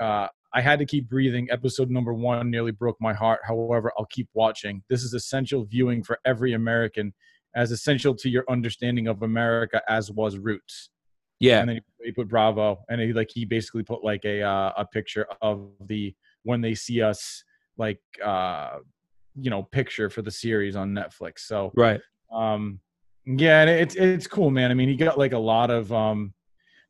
[0.00, 1.48] uh, "I had to keep breathing.
[1.50, 3.40] Episode number one nearly broke my heart.
[3.46, 4.82] However, I'll keep watching.
[4.88, 7.12] This is essential viewing for every American,
[7.54, 10.90] as essential to your understanding of America as was Roots."
[11.40, 14.72] Yeah, and then he, put bravo and he like he basically put like a uh,
[14.76, 16.14] a picture of the
[16.44, 17.42] when they see us
[17.76, 18.78] like uh
[19.38, 22.00] you know picture for the series on netflix so right.
[22.32, 22.78] um
[23.26, 26.32] yeah and it's it's cool man i mean he got like a lot of um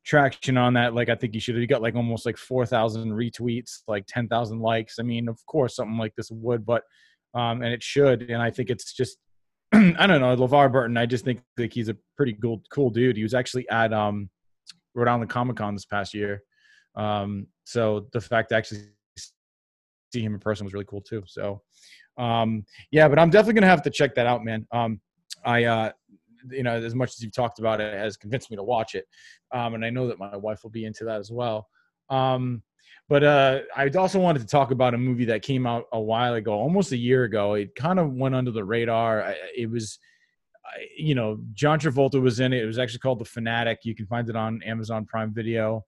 [0.05, 3.79] traction on that like i think you should have got like almost like 4000 retweets
[3.87, 4.99] like 10000 likes.
[4.99, 6.83] I mean of course something like this would but
[7.33, 9.17] um and it should and i think it's just
[9.73, 13.17] i don't know levar burton i just think like he's a pretty cool cool dude.
[13.17, 14.29] He was actually at um
[14.93, 16.43] rhode island comic-con this past year.
[16.95, 18.83] Um so the fact to actually
[20.13, 21.61] see him in person was really cool too so
[22.17, 24.67] um yeah but i'm definitely gonna have to check that out man.
[24.71, 25.01] Um
[25.43, 25.91] i uh
[26.51, 29.05] you know as much as you've talked about it, has convinced me to watch it.
[29.51, 31.67] Um and i know that my wife will be into that as well.
[32.09, 32.63] Um
[33.07, 36.33] but uh i also wanted to talk about a movie that came out a while
[36.33, 37.53] ago almost a year ago.
[37.53, 39.35] It kind of went under the radar.
[39.55, 39.99] It was
[40.97, 42.63] you know john travolta was in it.
[42.63, 43.79] It was actually called the fanatic.
[43.83, 45.85] You can find it on amazon prime video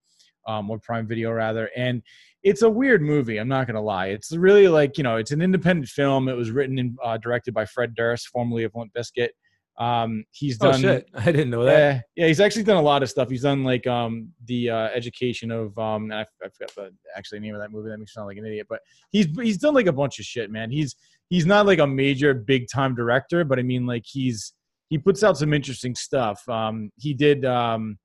[0.48, 1.70] um, or prime video rather.
[1.76, 2.02] And
[2.44, 4.08] it's a weird movie i'm not gonna lie.
[4.08, 6.30] It's really like you know it's an independent film.
[6.30, 9.30] It was written and uh, directed by fred durst formerly of limp Bizkit.
[9.78, 11.10] Um, he's Oh done shit!
[11.14, 11.78] I didn't know that.
[11.78, 13.30] yeah, yeah, he's actually done a lot of stuff.
[13.30, 17.54] He's done like um the uh, education of um I, I forgot the actually name
[17.54, 17.90] of that movie.
[17.90, 18.80] That makes me sound like an idiot, but
[19.12, 20.72] he's he's done like a bunch of shit, man.
[20.72, 20.96] He's
[21.30, 24.54] he's not like a major big time director, but I mean like he's
[24.90, 26.48] he puts out some interesting stuff.
[26.50, 28.00] Um, he did um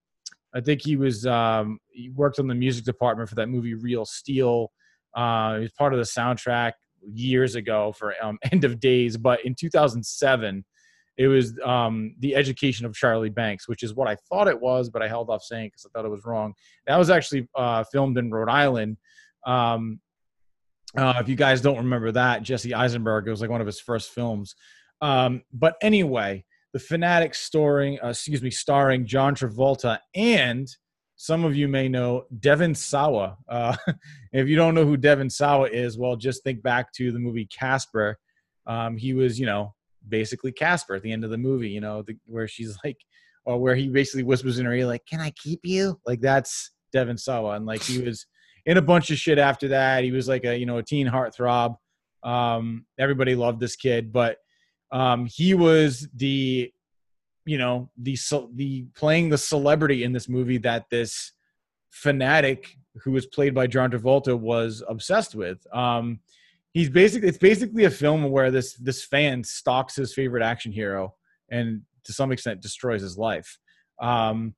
[0.55, 4.05] I think he was um he worked on the music department for that movie Real
[4.05, 4.71] Steel.
[5.17, 6.73] Uh, he was part of the soundtrack
[7.13, 10.65] years ago for um, End of Days, but in 2007
[11.17, 14.89] it was um, the education of Charlie Banks, which is what I thought it was,
[14.89, 16.55] but I held off saying because I thought it was wrong.
[16.87, 18.97] That was actually uh, filmed in Rhode Island.
[19.47, 20.01] Um,
[20.97, 23.81] uh, if you guys don't remember that, Jesse Eisenberg, it was like one of his
[23.81, 24.55] first films.
[25.01, 30.69] Um, but anyway, the Fanatic starring, uh, excuse me, starring John Travolta and
[31.17, 33.37] some of you may know Devon Sawa.
[33.49, 33.77] Uh,
[34.33, 37.47] if you don't know who Devon Sawa is, well, just think back to the movie
[37.47, 38.19] Casper.
[38.67, 39.75] Um, he was, you know,
[40.09, 42.99] basically Casper at the end of the movie, you know, the, where she's like,
[43.45, 46.71] or where he basically whispers in her ear, like, "Can I keep you?" Like that's
[46.93, 48.27] Devon Sawa, and like he was
[48.67, 50.05] in a bunch of shit after that.
[50.05, 51.77] He was like a you know a teen heartthrob.
[52.23, 54.39] Um, everybody loved this kid, but
[54.93, 56.71] um, he was the
[57.45, 58.17] you know the
[58.55, 61.33] the playing the celebrity in this movie that this
[61.91, 65.59] fanatic who was played by John Travolta was obsessed with.
[65.75, 66.21] Um,
[66.73, 71.15] he's basically it's basically a film where this this fan stalks his favorite action hero
[71.51, 73.59] and to some extent destroys his life.
[74.01, 74.55] Um,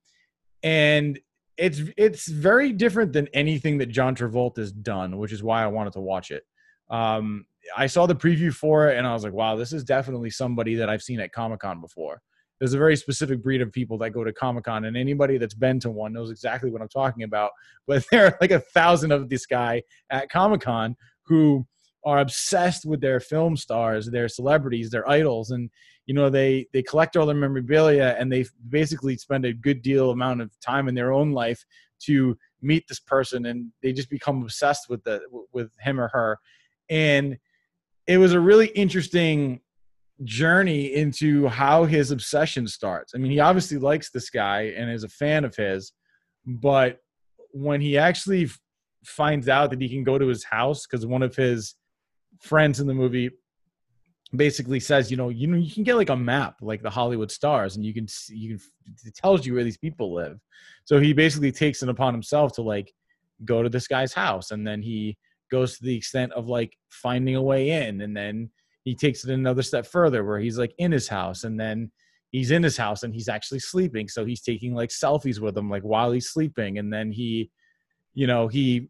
[0.63, 1.19] and
[1.57, 5.93] it's it's very different than anything that John Travolta's done, which is why I wanted
[5.95, 6.45] to watch it.
[6.91, 7.47] Um,
[7.77, 10.75] I saw the preview for it and I was like, wow, this is definitely somebody
[10.77, 12.21] that I've seen at Comic Con before.
[12.59, 15.55] There's a very specific breed of people that go to Comic Con, and anybody that's
[15.55, 17.51] been to one knows exactly what I'm talking about.
[17.87, 20.97] But there are like a thousand of this guy at Comic Con
[21.27, 21.67] who
[22.05, 25.71] are obsessed with their film stars, their celebrities, their idols, and
[26.07, 30.11] you know they they collect all their memorabilia and they basically spend a good deal
[30.11, 31.65] amount of time in their own life
[32.01, 35.21] to meet this person, and they just become obsessed with the
[35.53, 36.39] with him or her,
[36.91, 37.39] and
[38.07, 39.61] it was a really interesting
[40.23, 43.15] journey into how his obsession starts.
[43.15, 45.93] I mean, he obviously likes this guy and is a fan of his,
[46.47, 46.99] but
[47.53, 48.49] when he actually
[49.05, 51.75] finds out that he can go to his house because one of his
[52.45, 53.31] friends in the movie
[54.35, 57.31] basically says, you know, you know, you can get like a map, like the Hollywood
[57.31, 58.67] stars, and you can see, you can
[59.05, 60.39] it tells you where these people live.
[60.85, 62.93] So he basically takes it upon himself to like
[63.45, 65.17] go to this guy's house, and then he
[65.51, 68.51] goes to the extent of like finding a way in and then
[68.85, 71.91] he takes it another step further where he's like in his house and then
[72.31, 75.71] he's in his house and he's actually sleeping so he's taking like selfies with him
[75.71, 77.51] like while he's sleeping and then he
[78.15, 78.89] you know he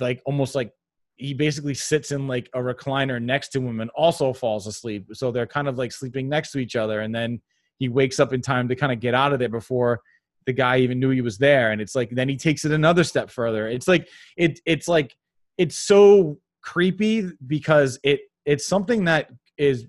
[0.00, 0.72] like almost like
[1.16, 5.08] he basically sits in like a recliner next to him and also falls asleep.
[5.14, 7.40] So they're kind of like sleeping next to each other and then
[7.78, 10.00] he wakes up in time to kind of get out of there before
[10.44, 13.02] the guy even knew he was there and it's like then he takes it another
[13.02, 13.66] step further.
[13.66, 15.16] It's like it it's like
[15.58, 19.86] it's so creepy because it it's something that is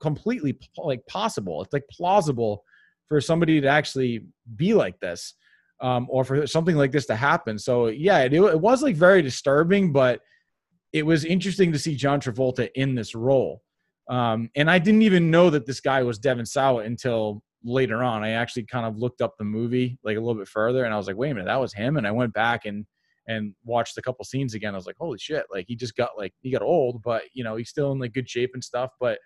[0.00, 1.62] completely like possible.
[1.62, 2.62] It's like plausible
[3.08, 5.34] for somebody to actually be like this
[5.80, 7.58] um, or for something like this to happen.
[7.58, 10.20] So yeah it, it was like very disturbing but
[10.92, 13.62] it was interesting to see john travolta in this role.
[14.08, 18.22] Um, and i didn't even know that this guy was Devon sawa until later on.
[18.22, 20.96] I actually kind of looked up the movie like a little bit further and i
[20.96, 21.96] was like wait a minute that was him?
[21.96, 22.86] And i went back and
[23.26, 24.74] and watched a couple scenes again.
[24.74, 27.44] I was like holy shit like he just got like he got old but you
[27.44, 29.18] know he's still in like good shape and stuff but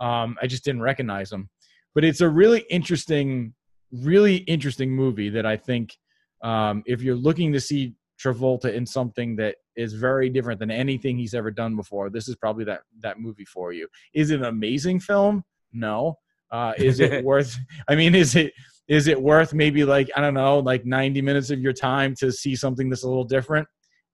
[0.00, 1.48] um i just didn't recognize him.
[1.94, 3.54] But it's a really interesting
[3.92, 5.96] really interesting movie that i think
[6.42, 11.18] um if you're looking to see travolta in something that is very different than anything
[11.18, 14.46] he's ever done before this is probably that that movie for you is it an
[14.46, 16.16] amazing film no
[16.50, 17.56] uh, is it worth?
[17.88, 18.52] I mean, is it
[18.88, 22.32] is it worth maybe like I don't know, like ninety minutes of your time to
[22.32, 23.66] see something that's a little different?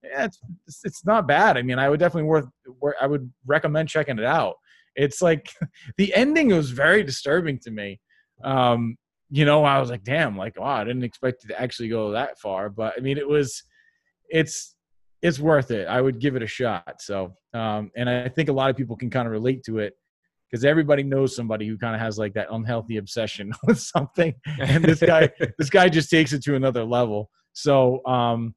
[0.03, 0.27] Yeah,
[0.67, 1.57] it's it's not bad.
[1.57, 2.47] I mean, I would definitely worth.
[3.01, 4.55] I would recommend checking it out.
[4.97, 5.51] It's like
[5.97, 8.01] the ending was very disturbing to me.
[8.43, 8.97] Um,
[9.31, 12.13] you know, I was like, damn, like wow, I didn't expect it to actually go
[12.13, 12.69] that far.
[12.69, 13.63] But I mean, it was,
[14.33, 14.75] it's
[15.23, 15.87] it's worth it.
[15.87, 17.01] I would give it a shot.
[17.01, 19.95] So, um, and I think a lot of people can kind of relate to it
[20.51, 24.85] because everybody knows somebody who kind of has like that unhealthy obsession with something and
[24.85, 28.55] this guy this guy just takes it to another level so um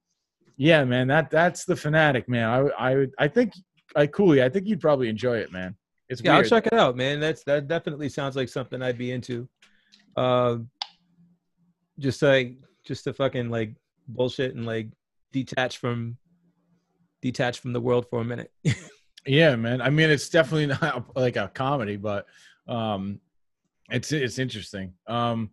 [0.58, 3.54] yeah man that that's the fanatic man i i i think
[3.96, 5.74] i coolly i think you'd probably enjoy it man
[6.10, 6.46] it's yeah, weird.
[6.46, 7.20] I'll check it out, man.
[7.20, 9.48] That's that definitely sounds like something I'd be into.
[10.16, 10.58] Uh,
[12.00, 13.76] just like just to fucking like
[14.08, 14.90] bullshit and like
[15.32, 16.18] detach from
[17.22, 18.52] detach from the world for a minute.
[19.26, 19.82] Yeah, man.
[19.82, 22.26] I mean, it's definitely not like a comedy, but
[22.68, 23.20] um,
[23.90, 24.94] it's it's interesting.
[25.08, 25.52] Um,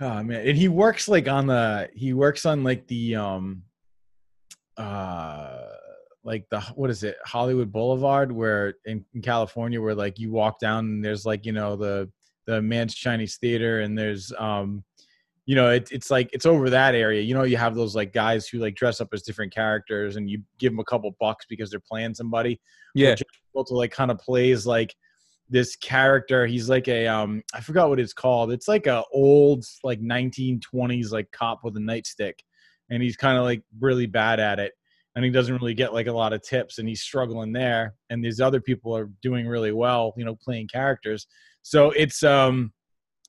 [0.00, 3.62] oh man, and he works like on the he works on like the um,
[4.76, 5.66] uh,
[6.22, 10.58] like the what is it Hollywood Boulevard, where in, in California, where like you walk
[10.58, 12.10] down and there's like you know the
[12.46, 14.84] the Mann's Chinese Theater, and there's um,
[15.50, 17.20] you know, it, it's like it's over that area.
[17.20, 20.30] You know, you have those like guys who like dress up as different characters, and
[20.30, 22.60] you give them a couple bucks because they're playing somebody.
[22.94, 23.16] Yeah.
[23.16, 23.24] To
[23.70, 24.94] like kind of plays like
[25.48, 26.46] this character.
[26.46, 28.52] He's like a um, I forgot what it's called.
[28.52, 32.34] It's like a old like 1920s like cop with a nightstick,
[32.88, 34.74] and he's kind of like really bad at it.
[35.16, 37.96] And he doesn't really get like a lot of tips, and he's struggling there.
[38.08, 41.26] And these other people are doing really well, you know, playing characters.
[41.62, 42.72] So it's um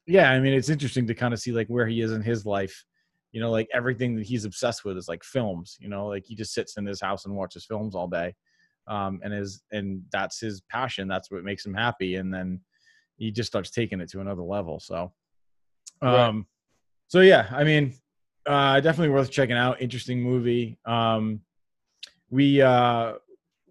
[0.05, 2.45] yeah, I mean, it's interesting to kind of see like where he is in his
[2.45, 2.85] life.
[3.31, 5.77] You know, like everything that he's obsessed with is like films.
[5.79, 8.35] You know, like he just sits in his house and watches films all day,
[8.87, 11.07] um, and is and that's his passion.
[11.07, 12.15] That's what makes him happy.
[12.15, 12.59] And then
[13.17, 14.79] he just starts taking it to another level.
[14.79, 15.13] So,
[16.01, 16.43] um, Right.
[17.07, 17.93] so yeah, I mean,
[18.45, 19.81] uh, definitely worth checking out.
[19.81, 20.77] Interesting movie.
[20.85, 21.41] Um,
[22.29, 23.13] we uh,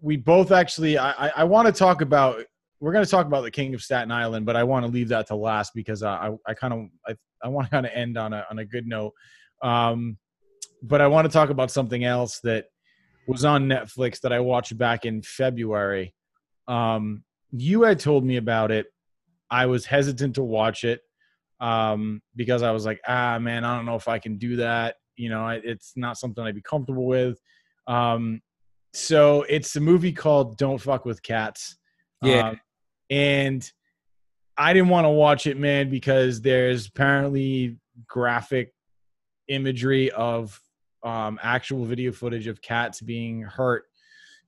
[0.01, 0.97] we both actually.
[0.97, 2.45] I I, I want to talk about
[2.81, 5.09] we're going to talk about the King of Staten Island, but I want to leave
[5.09, 8.17] that to last because I, I kind of I, I want to kind of end
[8.17, 9.13] on a on a good note.
[9.61, 10.17] Um,
[10.81, 12.65] but I want to talk about something else that
[13.27, 16.15] was on Netflix that I watched back in February.
[16.67, 18.87] Um, you had told me about it.
[19.51, 21.01] I was hesitant to watch it
[21.59, 24.95] um, because I was like, ah, man, I don't know if I can do that.
[25.17, 27.39] You know, it's not something I'd be comfortable with.
[27.85, 28.41] Um,
[28.93, 31.77] so it's a movie called Don't Fuck with Cats.
[32.23, 32.49] Yeah.
[32.49, 32.59] Um,
[33.11, 33.69] and
[34.57, 38.73] I didn't want to watch it, man, because there's apparently graphic
[39.47, 40.59] imagery of
[41.03, 43.83] um, actual video footage of cats being hurt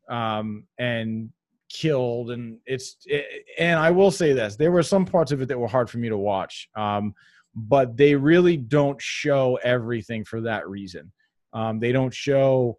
[0.09, 1.29] um, and
[1.69, 3.25] killed, and it's it,
[3.59, 5.97] and I will say this: there were some parts of it that were hard for
[5.97, 7.13] me to watch, um,
[7.55, 11.11] but they really don't show everything for that reason.
[11.51, 12.77] Um, they don't show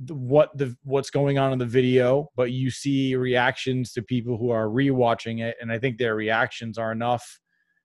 [0.00, 4.36] the- what the what's going on in the video, but you see reactions to people
[4.36, 7.38] who are rewatching it, and I think their reactions are enough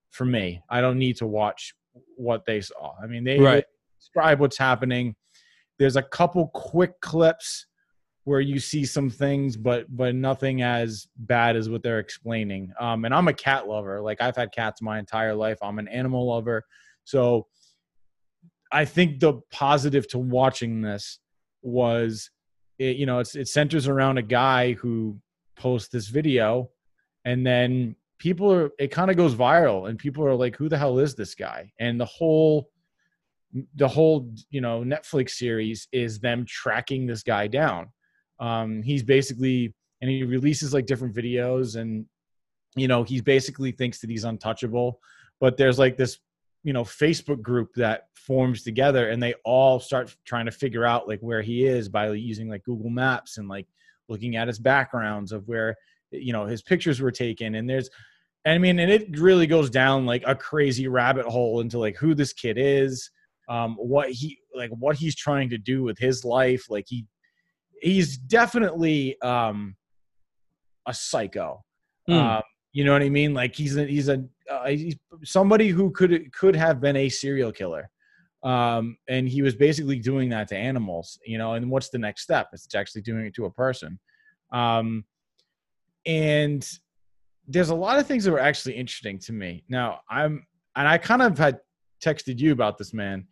[0.09, 0.61] for me.
[0.69, 1.73] I don't need to watch
[2.15, 2.93] what they saw.
[3.01, 3.65] I mean, they Right.
[3.99, 5.15] describe what's happening.
[5.79, 7.65] There's a couple quick clips
[8.23, 12.73] where you see some things, but but nothing as bad as what they're explaining.
[12.79, 14.01] Um, and I'm a cat lover.
[14.01, 15.57] Like I've had cats my entire life.
[15.61, 16.63] I'm an animal lover.
[17.05, 17.47] So
[18.71, 21.19] I think the positive to watching this
[21.67, 22.29] was
[22.79, 25.19] it, you know, it's it centers around a guy who
[25.55, 26.69] posts this video,
[27.25, 30.77] and then people are it kind of goes viral, and people are like, "Who the
[30.77, 32.69] hell is this guy?" And the whole
[33.75, 37.89] the whole you know Netflix series is them tracking this guy down.
[38.39, 42.05] Um, he's basically and he releases like different videos and
[42.75, 44.99] you know he basically thinks that he's untouchable
[45.39, 46.19] but there's like this
[46.63, 51.07] you know facebook group that forms together and they all start trying to figure out
[51.07, 53.67] like where he is by using like google maps and like
[54.09, 55.75] looking at his backgrounds of where
[56.11, 57.55] you know his pictures were taken.
[57.55, 57.89] And there's
[58.45, 61.97] and i mean and it really goes down like a crazy rabbit hole into like
[61.97, 63.09] who this kid is
[63.49, 66.69] um what he like what he's trying to do with his life.
[66.69, 67.05] Like he
[67.81, 69.75] he's definitely um
[70.85, 71.63] a psycho.
[72.09, 72.37] Mm.
[72.37, 72.43] um
[72.77, 73.31] you know what i mean?
[73.41, 74.17] Like he's a he's a
[74.53, 74.95] uh, he's
[75.37, 77.85] somebody who could could have been a serial killer.
[78.53, 82.21] Um and he was basically doing that to animals you know and what's the next
[82.27, 82.45] step?
[82.53, 83.91] It's actually doing it to a person.
[84.61, 84.87] Um
[86.05, 86.61] and
[87.47, 89.51] there's a lot of things that were actually interesting to me.
[89.69, 90.33] Now i'm
[90.75, 91.55] and i kind of had
[92.07, 93.25] texted you about this man.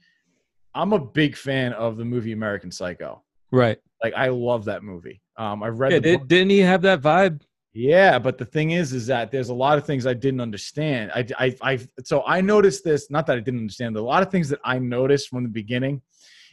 [0.73, 3.11] I'm a big fan of the movie american psycho.
[3.51, 3.77] Right.
[4.03, 5.17] like i love that movie.
[5.37, 6.21] Um i've read Yeah, the book.
[6.27, 7.41] did, didn't he have that vibe?
[7.77, 11.11] Yeah, but the thing is, is that there's a lot of things I didn't understand.
[11.13, 13.11] I, I, I, so I noticed this.
[13.11, 15.49] Not that I didn't understand, but a lot of things that I noticed from the
[15.49, 16.01] beginning,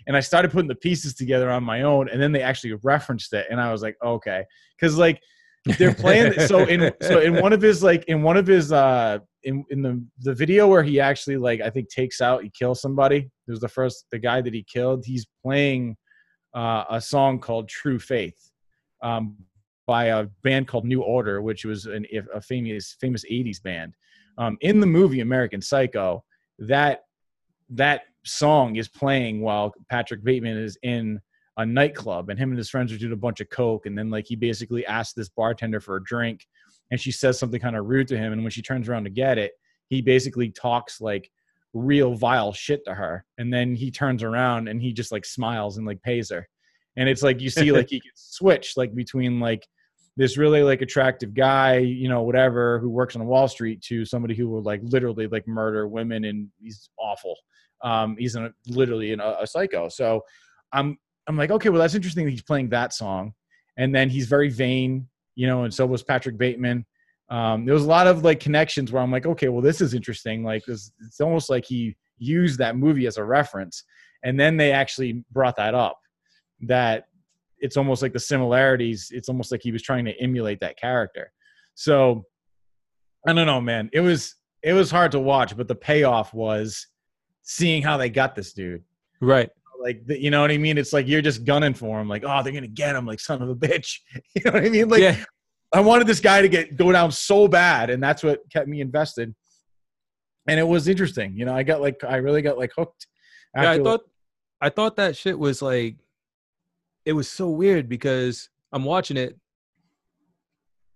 [0.08, 3.32] and I started putting the pieces together on my own, and then they actually referenced
[3.34, 4.44] it, and I was like, okay,
[4.76, 5.22] because like
[5.78, 6.40] they're playing.
[6.40, 9.80] so in so in one of his like in one of his uh in in
[9.80, 13.30] the the video where he actually like I think takes out he kills somebody.
[13.46, 15.04] Was the first the guy that he killed.
[15.06, 15.96] He's playing
[16.52, 18.50] uh, a song called True Faith.
[19.04, 19.36] Um,
[19.86, 23.94] by a band called New Order, which was an, a famous famous '80s band.
[24.38, 26.24] Um, in the movie American Psycho,
[26.58, 27.04] that
[27.70, 31.20] that song is playing while Patrick Bateman is in
[31.58, 34.10] a nightclub, and him and his friends are doing a bunch of coke, and then
[34.10, 36.46] like he basically asks this bartender for a drink,
[36.90, 39.10] and she says something kind of rude to him, and when she turns around to
[39.10, 39.52] get it,
[39.88, 41.30] he basically talks like
[41.74, 45.76] real vile shit to her, and then he turns around and he just like smiles
[45.76, 46.48] and like pays her
[46.96, 49.66] and it's like you see like he gets switched like between like
[50.16, 54.34] this really like attractive guy you know whatever who works on wall street to somebody
[54.34, 57.36] who will like literally like murder women and he's awful.
[57.82, 59.88] Um he's a, literally an, a psycho.
[59.88, 60.22] So
[60.72, 63.32] i'm i'm like okay well that's interesting that he's playing that song.
[63.78, 66.84] And then he's very vain you know and so was patrick bateman.
[67.30, 69.94] Um there was a lot of like connections where i'm like okay well this is
[69.94, 70.44] interesting.
[70.44, 73.84] Like this, it's almost like he used that movie as a reference.
[74.24, 75.98] And then they actually brought that up
[76.62, 77.04] that
[77.58, 81.32] it's almost like the similarities it's almost like he was trying to emulate that character.
[81.74, 82.24] So
[83.26, 83.88] i don't know man.
[83.92, 86.86] It was it was hard to watch but the payoff was
[87.42, 88.82] seeing how they got this dude.
[89.20, 89.50] Right.
[89.80, 90.78] like the, you know what i mean?
[90.78, 93.42] It's like you're just gunning for him like oh they're gonna get him like son
[93.42, 93.98] of a bitch.
[94.34, 94.88] You know what i mean?
[94.88, 95.24] Like yeah.
[95.72, 98.80] i wanted this guy to get go down so bad and that's what kept me
[98.80, 99.34] invested.
[100.48, 101.54] And it was interesting you know?
[101.54, 103.06] I got like i really got like hooked
[103.56, 104.00] Yeah, I thought
[104.60, 105.96] I thought that shit was like
[107.04, 109.38] it was so weird because I'm watching it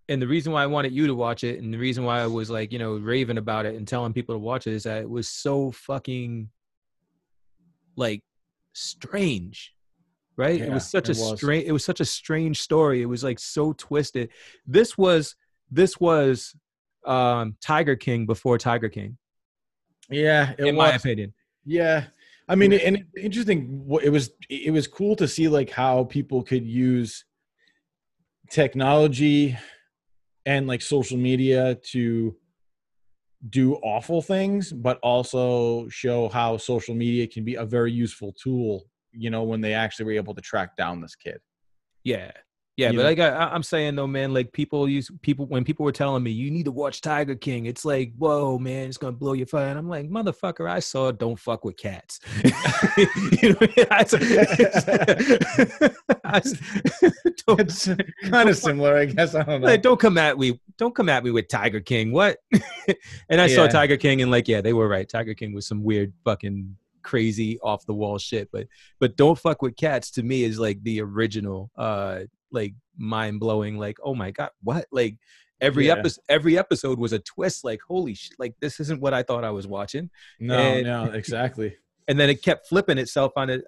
[0.08, 2.26] and the reason why I wanted you to watch it and the reason why I
[2.26, 5.02] was like, you know, raving about it and telling people to watch it is that
[5.02, 6.48] it was so fucking
[7.96, 8.22] like
[8.72, 9.72] strange.
[10.38, 10.60] Right?
[10.60, 13.00] it was such it a strange it was such a strange story.
[13.00, 14.28] It was like so twisted.
[14.66, 15.34] This was
[15.70, 16.54] this was
[17.06, 19.16] um Tiger King before Tiger King,
[20.10, 21.00] yeah it in my was.
[21.00, 21.32] opinion.
[21.64, 22.04] Yeah,
[22.48, 23.86] I mean, and interesting.
[24.02, 27.24] It was it was cool to see like how people could use
[28.50, 29.58] technology
[30.44, 32.36] and like social media to
[33.50, 38.84] do awful things, but also show how social media can be a very useful tool.
[39.12, 41.38] You know, when they actually were able to track down this kid.
[42.04, 42.30] Yeah.
[42.76, 43.08] Yeah, You but know?
[43.08, 46.30] like I, I'm saying though, man, like people use people when people were telling me
[46.30, 49.68] you need to watch Tiger King, it's like, whoa, man, it's gonna blow your fire.
[49.68, 52.20] And I'm like, motherfucker, I saw Don't Fuck with Cats.
[53.42, 54.04] you know, I
[56.24, 56.42] I
[57.48, 57.88] It's
[58.28, 59.34] kind of similar, I guess.
[59.34, 59.68] I don't know.
[59.68, 62.12] like, don't come at me, don't come at me with Tiger King.
[62.12, 62.38] What?
[63.30, 65.08] and I saw Tiger King, and like, yeah, they were right.
[65.08, 68.50] Tiger King was some weird fucking crazy off the wall shit.
[68.52, 68.66] But
[68.98, 72.20] but don't fuck with cats to me is like the original uh
[72.50, 74.86] like mind blowing, like, oh my god, what?
[74.92, 75.16] Like
[75.60, 75.94] every Yeah.
[75.94, 79.44] episode every episode was a twist, like, holy shit, like this isn't what I thought
[79.44, 80.10] I was watching.
[80.40, 81.76] no, and- no, exactly.
[82.08, 83.64] And then it kept flipping itself on it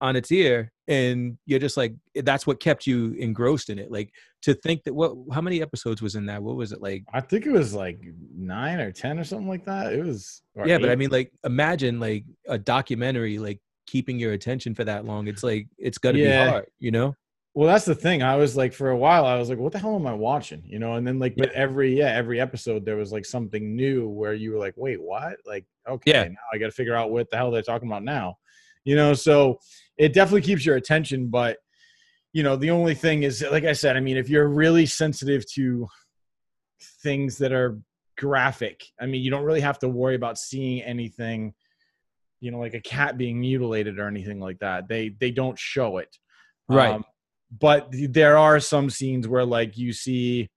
[0.00, 4.10] on its ear and you're just like that's what kept you engrossed in it like
[4.42, 7.20] to think that what how many episodes was in that what was it like I
[7.20, 8.00] think it was like
[8.36, 9.92] nine or ten or something like that.
[9.92, 10.42] It was.
[10.66, 15.04] yeah but i mean like imagine like a documentary like keeping your attention for that
[15.04, 16.44] long it's like it's gonna Yeah.
[16.44, 17.14] be hard you know
[17.56, 18.20] Well, that's the thing.
[18.22, 20.62] I was like, for a while, I was like, what the hell am I watching?
[20.66, 24.08] You know, and then like, but every yeah, every episode there was like something new
[24.08, 25.36] where you were like, wait, what?
[25.46, 26.24] Like, okay, Yeah.
[26.24, 28.38] now I got to figure out what the hell they're talking about now.
[28.84, 29.60] You know, so
[29.96, 31.58] it definitely keeps your attention, but
[32.32, 35.48] you know, the only thing is, like I said, I mean, if you're really sensitive
[35.52, 35.86] to
[37.04, 37.78] things that are
[38.18, 41.54] graphic, I mean, you don't really have to worry about seeing anything,
[42.40, 44.88] you know, like a cat being mutilated or anything like that.
[44.88, 46.18] They they don't show it,
[46.68, 46.94] Right.
[46.94, 47.04] Um,
[47.50, 50.48] but there are some scenes where like you see,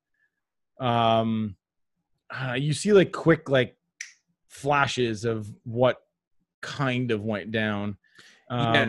[0.80, 1.56] um,
[2.30, 3.76] uh, you see like quick like
[4.50, 5.98] flashes of what
[6.62, 7.98] kind of went down.
[8.50, 8.82] Um, Yeah.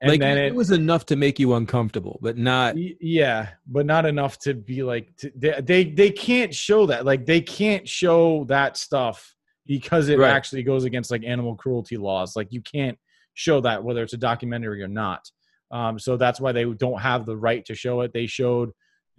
[0.00, 2.74] and like then it, it, was enough to make you uncomfortable, but not.
[2.76, 7.24] Yeah but not enough to be like to, they, they they can't show that like
[7.24, 9.34] they can't show that stuff
[9.66, 10.30] because it Right.
[10.30, 12.98] actually goes against like animal cruelty laws like you can't
[13.32, 15.30] show that whether it's a documentary or not
[15.70, 18.70] um so that's why they don't have the right to show it they showed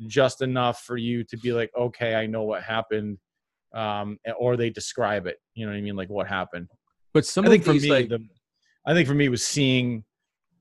[0.08, 3.18] just enough for you to be like okay i know what happened
[3.74, 6.68] um or they describe it you know what i mean like what happened
[7.14, 8.20] But some I think of for me, like, the,
[8.86, 10.04] I think for me was seeing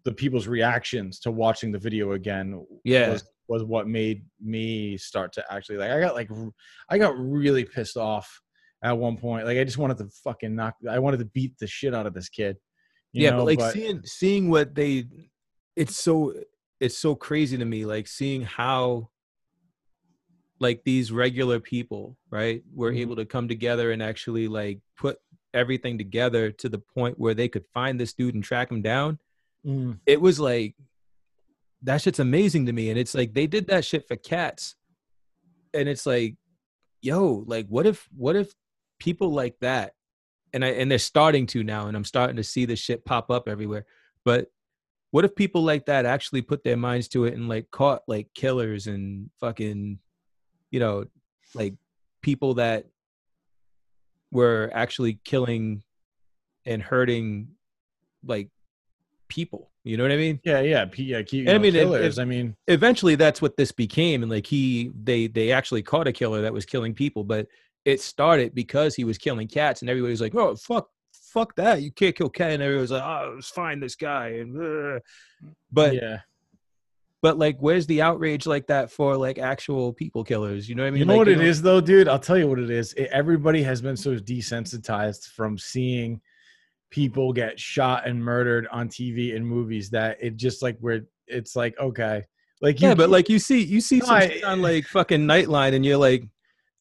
[0.04, 2.64] the people's reactions to watching the video again.
[2.84, 3.10] Yeah.
[3.10, 5.90] was, was what made me start to actually like.
[5.90, 6.30] I got like,
[6.88, 8.40] I got really pissed off
[8.82, 9.46] at one point.
[9.46, 10.74] Like I just wanted to fucking knock.
[10.88, 12.56] I wanted to beat the shit out of this kid.
[13.12, 15.06] you yeah, know, but like seeing seeing what they,
[15.76, 16.34] it's so
[16.80, 17.84] it's so crazy to me.
[17.86, 19.08] Like seeing how,
[20.60, 22.98] like these regular people, right, were Mhm.
[22.98, 25.18] able to come together and actually like put
[25.52, 29.18] everything together to the point where they could find this dude and track him down.
[29.64, 30.74] Mm, It was like
[31.82, 34.74] that shit's amazing to me, and it's like they did that shit for cats,
[35.72, 36.36] and it's like,
[37.02, 38.54] yo, like what if what if
[38.98, 39.94] people like that
[40.52, 43.30] and I and they're starting to now, and I'm starting to see this shit pop
[43.30, 43.86] up everywhere.
[44.24, 44.50] But
[45.14, 48.26] what if people like that actually put their minds to it and like caught like
[48.34, 50.00] killers and fucking,
[50.72, 51.04] you know,
[51.54, 51.74] like
[52.20, 52.86] people that
[54.32, 55.84] were actually killing
[56.66, 57.46] and hurting
[58.26, 58.48] like
[59.28, 59.70] people.
[59.84, 60.40] You know what I mean?
[60.42, 61.22] yeah, yeah, yeah.
[61.22, 62.18] Keep, I mean, mean, if- killers.
[62.18, 66.12] I mean, eventually that's what this became and like he they they actually caught a
[66.12, 67.46] killer that was killing people but
[67.84, 70.88] it started because he was killing cats and everybody was like oh fuck
[71.34, 72.52] fuck that you can't kill Ken.
[72.52, 75.00] and everybody was like oh let's find this guy and uh.
[75.72, 76.18] but yeah.
[77.22, 80.88] but like where's the outrage like that for like actual people killers you know what
[80.88, 82.08] i mean you know Like, what it know- is though, dude?
[82.08, 82.92] I'll tell you what it is.
[82.94, 86.20] It, everybody has been so desensitized from seeing
[86.90, 91.56] people get shot and murdered on TV and movies that it just like where it's
[91.56, 92.22] like okay,
[92.60, 95.26] like you, yeah but like you see you see No, some I- on like fucking
[95.26, 96.22] nightline and you're like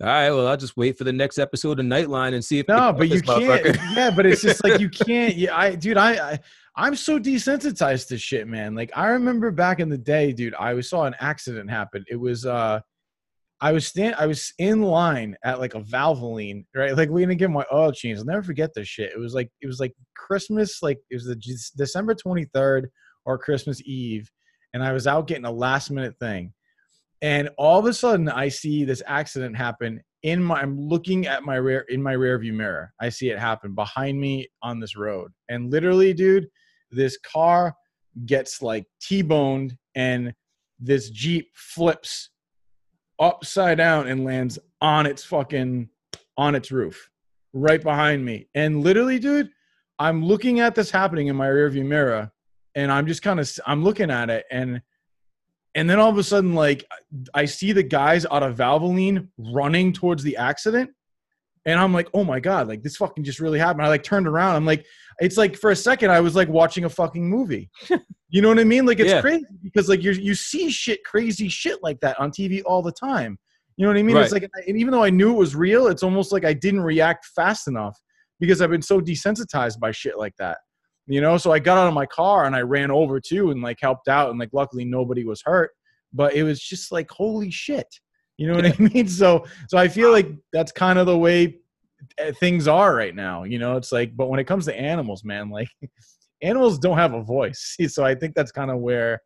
[0.03, 2.67] all right well i'll just wait for the next episode of nightline and see if
[2.67, 3.77] no, but you can't.
[3.95, 5.35] Yeah, but it's just like you can't.
[5.35, 6.39] Yeah, I, dude, I, I,
[6.75, 8.75] I'm so desensitized to shit, man.
[8.75, 12.03] Like I remember back in the day, dude, I saw an accident happen.
[12.07, 12.79] It was uh.
[13.61, 16.97] I was stand I was in line at like a Valvoline, right?
[16.97, 18.17] Like we didn't get my oil change.
[18.19, 19.13] I'll never forget this shit.
[19.15, 21.35] It was like it was like Christmas, like it was the
[21.77, 22.87] December 23rd
[23.23, 24.29] or Christmas Eve,
[24.73, 26.51] and I was out getting a last minute thing.
[27.23, 31.43] And all of a sudden I see this accident happen in my I'm looking at
[31.43, 32.93] my rear in my rear view mirror.
[32.99, 35.31] I see it happen behind me on this road.
[35.49, 36.47] And literally, dude,
[36.91, 37.73] this car
[38.25, 40.33] gets like T-boned and
[40.79, 42.29] this Jeep flips
[43.19, 45.89] upside down and lands on its fucking
[46.37, 47.09] on its roof
[47.53, 48.49] right behind me.
[48.53, 49.49] And literally, dude,
[49.97, 52.31] I'm looking at this happening in my rearview mirror
[52.75, 54.81] and I'm just kind of I'm looking at it and
[55.75, 56.85] and then all of a sudden like
[57.33, 60.91] I see the guys out of Valvoline running towards the accident
[61.65, 64.27] and I'm like, "Oh my god, like this fucking just really happened." I like turned
[64.27, 64.55] around.
[64.55, 64.85] I'm like
[65.19, 67.69] it's like for a second I was like watching a fucking movie.
[68.29, 68.85] you know what I mean?
[68.85, 69.21] Like it's Yeah.
[69.21, 72.91] crazy because like you you see shit crazy shit like that on TV all the
[72.91, 73.37] time.
[73.77, 74.17] You know what I mean?
[74.17, 76.81] It's like and even though I knew it was real, it's almost like I didn't
[76.81, 77.97] react fast enough
[78.39, 80.57] because I've been so desensitized by shit like that.
[81.05, 83.61] You know, so I got out of my car and I ran over too and
[83.61, 85.71] like helped out and like luckily nobody was hurt,
[86.13, 87.87] but it was just like holy shit.
[88.37, 89.07] You know what I mean?
[89.09, 91.59] So so I feel like that's kind of the way
[92.23, 93.43] uh, things are right now.
[93.43, 95.69] You know, it's like but when it comes to animals, man, like
[96.41, 97.75] animals don't have a voice.
[97.89, 99.19] So I think that's kind of where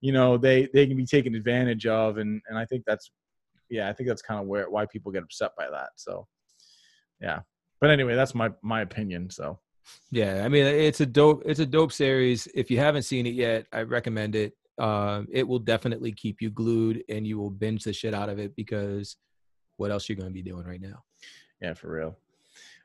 [0.00, 3.10] you know they they can be taken advantage of and and I think that's
[3.68, 5.90] yeah, I think that's kind of where why people get upset by that.
[5.96, 6.26] So
[7.20, 7.40] yeah.
[7.80, 9.30] But anyway, that's my my opinion.
[9.30, 9.58] So
[10.10, 12.48] Yeah, I mean it's a dope it's a dope series.
[12.54, 14.54] If you haven't seen it yet, I recommend it.
[14.78, 18.38] Um, it will definitely keep you glued, and you will binge the shit out of
[18.38, 19.16] it because
[19.76, 21.02] what else you're going to be doing right now?
[21.60, 22.16] yeah, for real.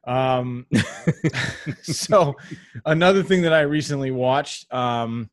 [0.06, 0.66] Um,
[1.84, 2.36] so
[2.86, 5.30] another thing that I recently watched, um,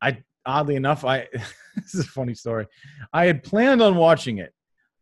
[0.00, 1.28] I oddly enough, I
[1.76, 2.66] this is a funny story.
[3.12, 4.52] I had planned on watching it,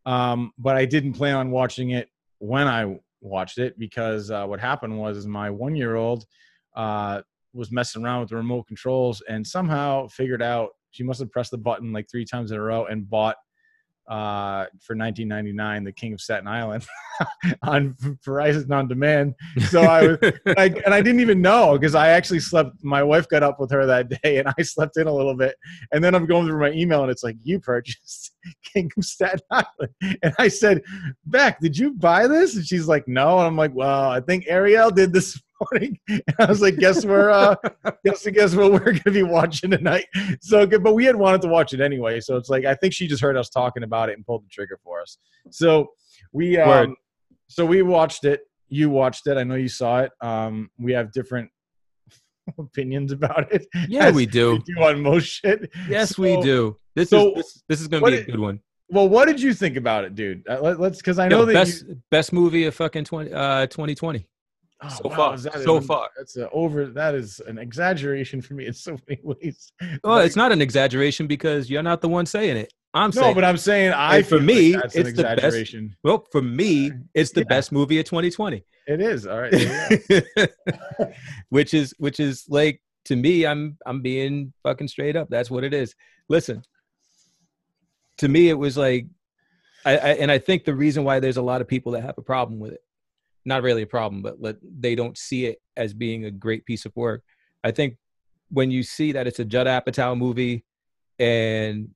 [0.06, 2.08] um, but I didn't plan on watching it
[2.38, 6.24] when I watched it because uh, what happened was my one year old
[6.76, 7.22] uh,
[7.54, 11.50] was messing around with the remote controls and somehow figured out she must have pressed
[11.50, 13.36] the button like three times in a row and bought
[14.08, 16.84] uh, for 1999 the King of Staten Island
[17.62, 17.94] on
[18.26, 19.34] Verizon on demand.
[19.68, 20.18] So I was
[20.56, 22.82] like, and I didn't even know because I actually slept.
[22.82, 25.56] My wife got up with her that day, and I slept in a little bit.
[25.92, 28.32] And then I'm going through my email, and it's like, you purchased
[28.64, 30.82] King of Staten Island, and I said,
[31.26, 32.56] Beck, did you buy this?
[32.56, 33.38] And she's like, no.
[33.38, 35.40] And I'm like, well, I think Ariel did this
[35.70, 35.98] morning.
[36.08, 37.56] And I was like, guess we're uh
[38.04, 40.06] guess guess what we're gonna be watching tonight.
[40.40, 42.20] So good, but we had wanted to watch it anyway.
[42.20, 44.48] So it's like I think she just heard us talking about it and pulled the
[44.48, 45.18] trigger for us.
[45.50, 45.88] So
[46.32, 46.88] we Word.
[46.88, 46.96] um
[47.48, 48.40] so we watched it.
[48.68, 49.36] You watched it.
[49.36, 50.12] I know you saw it.
[50.20, 51.50] Um we have different
[52.58, 53.66] opinions about it.
[53.88, 54.52] Yeah, we do.
[54.52, 55.70] We do on most shit.
[55.88, 56.76] Yes, we do.
[56.94, 58.60] This so is this, this is gonna be a good one.
[58.92, 60.46] Well, what did you think about it, dude?
[60.46, 63.32] Uh, let, us because I know Yo, that best you, best movie of fucking 20,
[63.32, 64.26] uh, 2020.
[64.84, 66.08] Oh, so far, is that so an- far.
[66.16, 66.86] That's a over.
[66.86, 69.72] That is an exaggeration for me in so many ways.
[70.02, 72.72] Well, Like- it's not an exaggeration because you're not the one saying it.
[72.94, 73.34] I'm no, saying.
[73.34, 75.96] but I'm saying I for me, like that's an it's the best- exaggeration.
[76.04, 77.46] well, for me, it's the Yeah.
[77.48, 78.64] best movie of 2020.
[78.88, 79.54] It is all right.
[81.48, 85.64] which is which is like to me i'm i'm being fucking straight up that's what
[85.64, 85.94] it is
[86.28, 86.62] listen
[88.18, 89.06] to me it was like
[89.84, 92.18] I, I and i think the reason why there's a lot of people that have
[92.18, 92.82] a problem with it
[93.44, 96.84] not really a problem but let, they don't see it as being a great piece
[96.86, 97.22] of work
[97.64, 97.96] i think
[98.50, 100.64] when you see that it's a judd apatow movie
[101.18, 101.88] and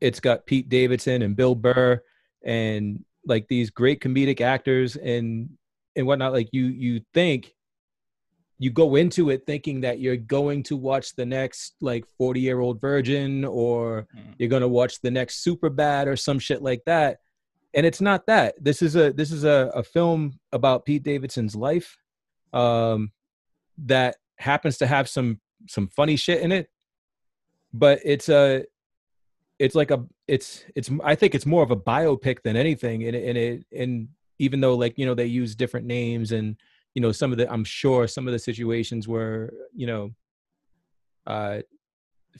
[0.00, 2.00] it's got pete davidson and bill burr
[2.44, 5.48] and like these great comedic actors and
[5.96, 7.52] and whatnot like you you think
[8.58, 12.60] you go into it thinking that you're going to watch the next like 40 year
[12.60, 14.34] old virgin or Mm.
[14.38, 17.18] you're going to watch the next super bad or some shit like that
[17.74, 18.54] and it's not that.
[18.62, 21.96] This is a this is a, a film about pete davidson's life
[22.52, 23.12] um
[23.78, 26.68] that happens to have some some funny shit in it.
[27.72, 28.64] But it's a
[29.58, 33.04] it's like a it's it's i think it's more of a biopic than anything.
[33.04, 34.08] And and it and
[34.38, 36.56] even though like you know they use different names and
[36.94, 40.10] you know some of the i'm sure some of the situations were you know
[41.26, 41.60] uh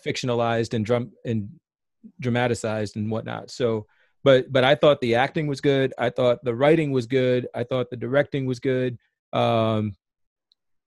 [0.05, 1.49] fictionalized and drum and
[2.21, 3.51] dramatized and whatnot.
[3.51, 3.87] So
[4.25, 5.93] but but i thought the acting was good.
[5.99, 7.49] I thought the writing was good.
[7.55, 8.99] I thought the directing was good.
[9.33, 9.95] Um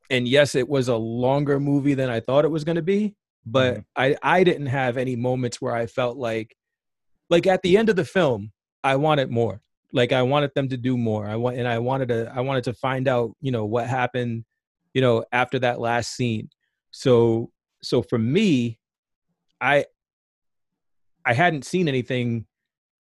[0.10, 3.16] and yes it was a longer movie than i thought it was going to be
[3.44, 6.56] but i i didn't have any moments where i felt like
[7.32, 8.52] like at the end of the film
[8.86, 9.62] i wanted more.
[9.92, 11.28] Like i wanted them to do more.
[11.28, 14.46] I want and i wanted to i wanted to find out you know what happened
[14.94, 16.50] you know after that last scene.
[16.92, 18.80] So so for me
[19.62, 19.86] i
[21.26, 22.46] i hadn't seen anything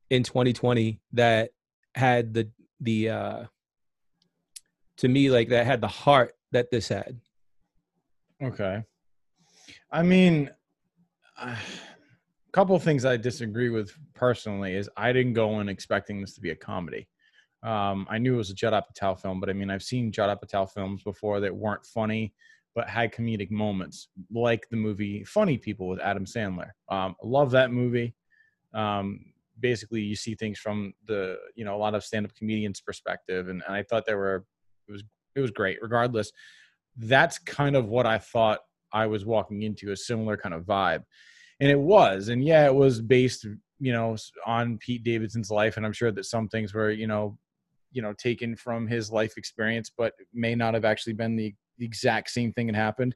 [0.09, 1.51] in 2020 that
[1.95, 2.49] had the
[2.79, 3.43] the uh
[4.97, 7.19] to me like that had the heart that this had
[8.41, 8.83] Okay.
[9.91, 10.49] I mean,
[11.37, 11.57] a
[12.51, 16.51] couple things I disagree with personally is I didn't go in expecting this to be
[16.51, 17.07] a comedy.
[17.63, 20.37] Um, I knew it was a Judd Apatow film, but I mean, I've seen Judd
[20.37, 22.33] Apatow films before that weren't funny,
[22.75, 26.71] but had comedic moments, like the movie Funny People with Adam Sandler.
[26.89, 28.13] Um, love that movie.
[28.73, 29.25] Um,
[29.59, 33.63] basically, you see things from the, you know, a lot of stand-up comedians' perspective, and,
[33.67, 34.45] and I thought there were,
[34.87, 35.03] it was,
[35.35, 35.77] it was great.
[35.81, 36.31] Regardless,
[36.97, 38.59] that's kind of what I thought
[38.93, 41.03] I was walking into a similar kind of vibe.
[41.59, 42.29] And it was.
[42.29, 43.45] And yeah, it was based,
[43.79, 45.77] you know, on Pete Davidson's life.
[45.77, 47.37] And I'm sure that some things were, you know,
[47.91, 52.29] you know, taken from his life experience, but may not have actually been the exact
[52.29, 53.15] same thing that happened.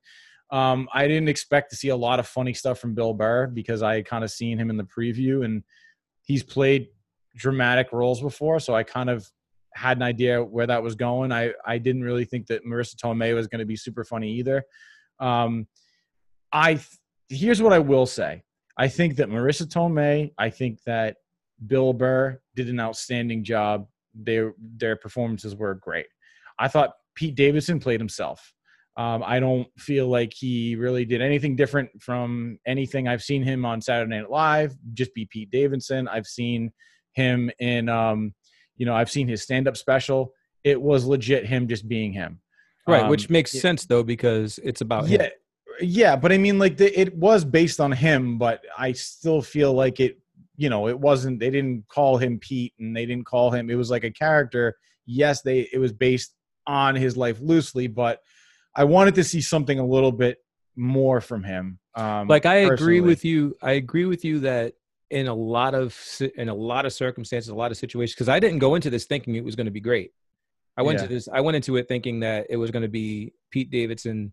[0.52, 3.84] Um, I didn't expect to see a lot of funny stuff from Bill Burr because
[3.84, 5.64] I had kind of seen him in the preview and
[6.30, 6.90] he's played
[7.36, 8.60] dramatic roles before.
[8.60, 9.28] So I kind of
[9.74, 11.32] had an idea where that was going.
[11.32, 14.64] I, I didn't really think that Marisa Tomei was going to be super funny either.
[15.20, 15.68] Um,
[16.54, 16.86] I th-
[17.30, 18.44] here's what I will say.
[18.78, 21.18] I think that Marisa Tomei, I think that
[21.66, 23.88] Bill Burr did an outstanding job.
[24.14, 26.08] Their their performances were great.
[26.60, 28.54] I thought Pete Davidson played himself.
[29.00, 33.64] Um, I don't feel like he really did anything different from anything I've seen him
[33.64, 34.76] on Saturday Night Live.
[34.94, 36.10] Just be Pete Davidson.
[36.10, 36.74] I've seen
[37.14, 38.34] him in, um,
[38.76, 40.34] you know, I've seen his stand-up special.
[40.66, 42.42] It was legit him just being him.
[42.88, 43.62] right Um, which makes yeah.
[43.62, 45.22] sense though because it's about him.
[45.22, 45.30] yeah
[45.82, 49.72] yeah but i mean like the, it was based on him but i still feel
[49.72, 50.20] like it
[50.58, 53.76] you know it wasn't they didn't call him pete and they didn't call him it
[53.76, 54.76] was like a character
[55.06, 56.36] yes they it was based
[56.68, 58.20] on his life loosely but
[58.80, 60.38] i wanted to see something a little bit
[60.76, 63.56] more from him Um, like I agree with you.
[63.62, 64.74] I agree with you that
[65.10, 65.98] in a lot of
[66.36, 69.06] in a lot of circumstances, a lot of situations, because I didn't go into this
[69.06, 70.12] thinking it was going to be great.
[70.78, 71.08] I went Yeah.
[71.08, 71.28] to this.
[71.28, 74.32] I went into it thinking that it was going to be Pete Davidson,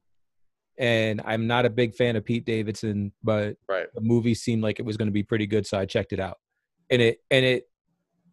[0.78, 3.88] and I'm not a big fan of Pete Davidson, but Right.
[3.94, 6.20] the movie seemed like it was going to be pretty good, so I checked it
[6.20, 6.38] out,
[6.90, 7.64] and it and it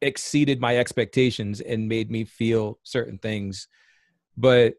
[0.01, 3.67] exceeded my expectations and made me feel certain things,
[4.37, 4.75] but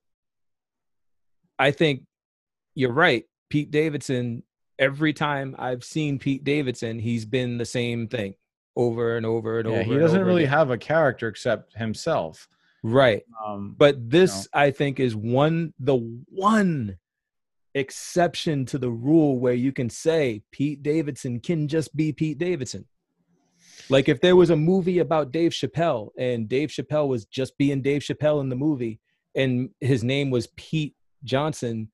[1.59, 2.03] I think
[2.75, 3.25] you're right.
[3.51, 4.43] Pete Davidson,
[4.79, 8.35] every time I've seen Pete Davidson, he's been the same thing
[8.77, 9.85] over and over and Yeah, over.
[9.85, 10.59] he doesn't over really again.
[10.59, 12.49] have a character except himself.
[12.83, 13.23] right.
[13.47, 15.97] Um, But this, I think, is one the
[16.29, 16.99] one
[17.75, 22.87] exception to the rule where you can say Pete Davidson can just be Pete Davidson.
[23.89, 27.83] Like if there was a movie about Dave Chappelle and Dave Chappelle was just being
[27.83, 29.01] Dave Chappelle in the movie
[29.35, 30.95] and his name was Pete
[31.25, 31.91] Johnson,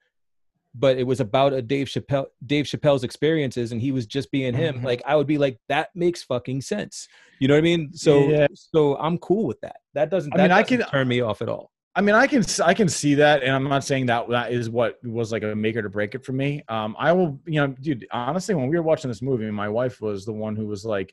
[0.75, 4.55] but it was about a Dave Chappelle Dave Chappelle's experiences and he was just being
[4.55, 4.85] him, Mhm.
[4.85, 7.09] like I would be like that makes fucking sense.
[7.41, 7.93] You know what I mean?
[7.93, 8.47] So Yeah.
[8.55, 9.77] so I'm cool with that.
[9.95, 11.71] That doesn't I that mean, I doesn't can- turn me off at all.
[11.97, 14.71] I mean, I can I can see that, and I'm not saying that that is
[14.71, 16.63] what was like a make it or break it for me.
[16.69, 18.07] Um, I will, you know, dude.
[18.13, 21.13] Honestly, when we were watching this movie, my wife was the one who was like,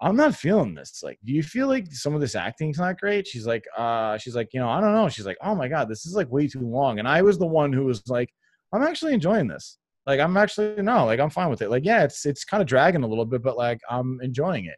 [0.00, 1.02] "I'm not feeling this.
[1.02, 4.34] Like, do you feel like some of this acting's not great?" She's like, "Uh, she's
[4.36, 6.46] like, you know, I don't know." She's like, "Oh my god, this is like way
[6.48, 8.30] too long." And I was the one who was like,
[8.72, 9.78] "I'm actually enjoying this.
[10.06, 11.70] Like, I'm actually no, like, I'm fine with it.
[11.70, 14.76] Like, yeah, it's it's kind of dragging a little bit, but like, I'm enjoying it,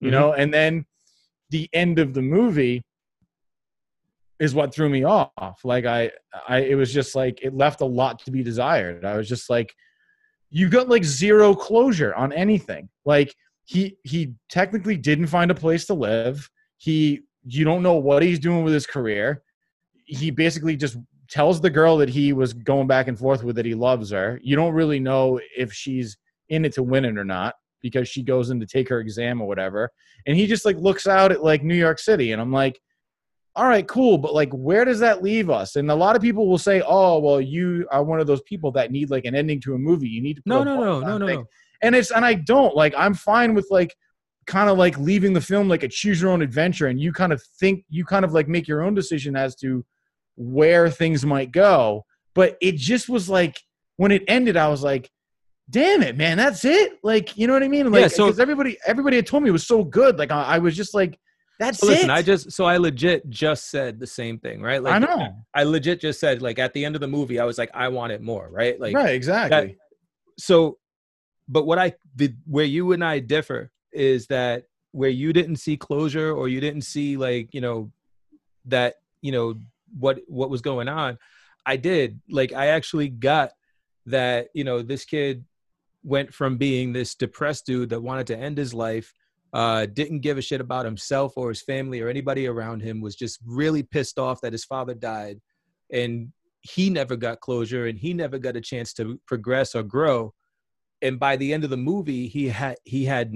[0.00, 0.12] you Mhm.
[0.12, 0.86] know." And then
[1.50, 2.82] the end of the movie
[4.40, 5.60] is what threw me off.
[5.64, 6.10] Like I,
[6.48, 9.04] I, it was just like it left a lot to be desired.
[9.04, 9.72] I was just like,
[10.50, 12.88] you got like zero closure on anything.
[13.04, 13.32] Like
[13.64, 16.50] he, he technically didn't find a place to live.
[16.78, 19.42] He, you don't know what he's doing with his career.
[20.04, 20.96] He basically just
[21.28, 24.40] tells the girl that he was going back and forth with that he loves her.
[24.42, 26.16] You don't really know if she's
[26.48, 29.40] in it to win it or not because she goes in to take her exam
[29.40, 29.90] or whatever.
[30.26, 32.80] And he just like looks out at like New York City, and I'm like
[33.54, 35.76] all right, cool, but like, where does that leave us?
[35.76, 38.70] And a lot of people will say, "Oh, well, you are one of those people
[38.72, 40.08] that need like an ending to a movie.
[40.08, 41.48] You need to put No, no, no, no, no, no.
[41.82, 42.94] And it's and I don't like.
[42.96, 43.94] I'm fine with like
[44.46, 47.32] kind of like leaving the film like a choose your own adventure, and you kind
[47.32, 49.84] of think you kind of like make your own decision as to
[50.36, 52.04] where things might go.
[52.34, 53.60] But it just was like
[53.96, 55.10] when it ended, I was like.
[55.70, 56.36] Damn it, man!
[56.36, 56.98] That's it.
[57.02, 57.90] Like, you know what I mean?
[57.90, 60.18] Like, Yeah, so- because everybody, everybody had told me it was so good.
[60.18, 61.18] Like, I, I was just like,
[61.60, 64.82] "That's So listen, it." I just so I legit just said the same thing, right?
[64.82, 67.44] Like I know, I legit just said like at the end of the movie, I
[67.44, 68.78] was like, I want it more, right?
[68.78, 69.14] Like right?
[69.14, 69.78] Exactly.
[70.36, 70.78] so
[71.48, 75.76] but what I did where you and I differ is that where you didn't see
[75.76, 77.90] closure or you didn't see like, you know,
[78.66, 79.54] that, you know,
[79.98, 81.18] what what was going on,
[81.66, 82.20] I did.
[82.28, 83.52] Like I actually got
[84.06, 85.44] that, you know, this kid
[86.04, 89.12] went from being this depressed dude that wanted to end his life
[89.52, 93.14] uh, didn't give a shit about himself or his family or anybody around him was
[93.14, 95.40] just really pissed off that his father died
[95.92, 96.32] and
[96.62, 100.32] he never got closure and he never got a chance to progress or grow
[101.02, 103.34] and by the end of the movie he had he had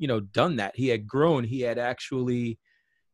[0.00, 0.74] you know done that.
[0.74, 1.44] He had grown.
[1.44, 2.58] He had actually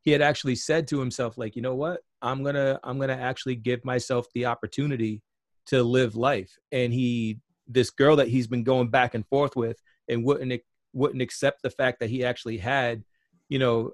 [0.03, 2.01] he had actually said to himself like you know what?
[2.23, 5.21] I'm gonna i'm gonna actually give myself the opportunity
[5.67, 6.57] to live life.
[6.73, 9.79] And he this girl that he's been going back and forth with
[10.09, 10.63] and wouldn't
[10.95, 13.03] wouldn't accept the fact that he actually had
[13.49, 13.91] you know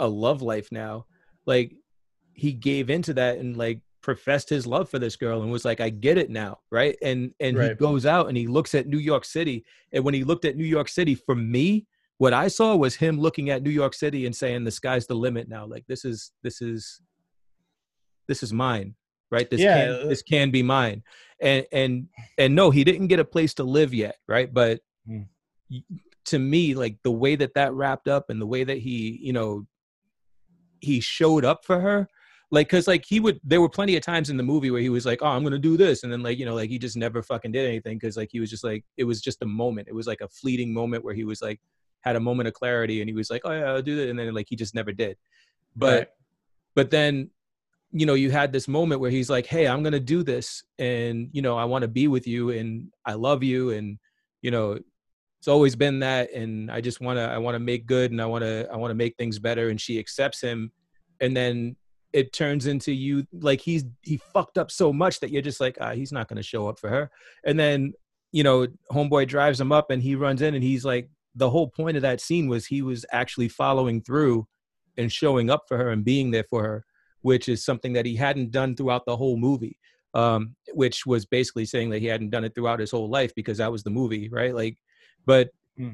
[0.00, 1.04] a love life now
[1.46, 1.74] like
[2.32, 5.80] he gave into that and like professed his love for this girl and was like
[5.80, 6.96] i get it now right?
[7.02, 9.64] And and he goes out and he looks at new york city.
[9.92, 11.86] And when he looked at new york city for me
[12.18, 15.16] what i saw was him looking at new york city and saying the sky's the
[15.16, 15.66] limit now.
[15.66, 17.00] Like this is this is
[18.28, 18.94] this is mine
[19.32, 19.50] right?
[19.50, 21.02] This Yeah, can uh, this can be mine.
[21.40, 22.06] And and
[22.38, 24.54] and no he didn't get a place to live yet right?
[24.54, 24.82] But
[25.68, 25.82] y-
[26.26, 29.32] to me like the way that that wrapped up and the way that he you
[29.32, 29.66] know
[30.80, 32.08] he showed up for her
[32.50, 34.88] like because like he would there were plenty of times in the movie where he
[34.88, 36.96] was like oh i'm gonna do this and then like you know like he just
[36.96, 39.88] never fucking did anything because like he was just like it was just a moment
[39.88, 41.60] it was like a fleeting moment where he was like
[42.02, 44.18] had a moment of clarity and he was like oh yeah i'll do that and
[44.18, 45.16] then like he just never did
[45.74, 46.08] but Right.
[46.74, 47.30] but then
[47.92, 51.28] you know you had this moment where he's like hey i'm gonna do this and
[51.32, 53.98] you know i want to be with you and i love you and
[54.42, 54.78] you know
[55.38, 58.22] it's always been that and i just want to i want to make good and
[58.22, 60.70] i want to i want to make things better and she accepts him
[61.20, 61.74] and then
[62.16, 65.76] it turns into you like he's he fucked up so much that you're just like
[65.80, 67.10] ah, he's not going to show up for her
[67.44, 67.92] and then
[68.32, 71.68] you know homeboy drives him up and he runs in and he's like the whole
[71.68, 74.46] point of that scene was he was actually following through
[74.96, 76.84] and showing up for her and being there for her
[77.20, 79.78] which is something that he hadn't done throughout the whole movie
[80.16, 83.58] um, which was basically saying that he hadn't done it throughout his whole life because
[83.58, 84.54] that was the movie, right?
[84.54, 84.78] Like,
[85.26, 85.90] but Hmm.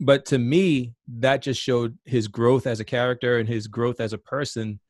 [0.00, 4.12] but to me, that just showed his growth as a character and his growth as
[4.12, 4.80] a person.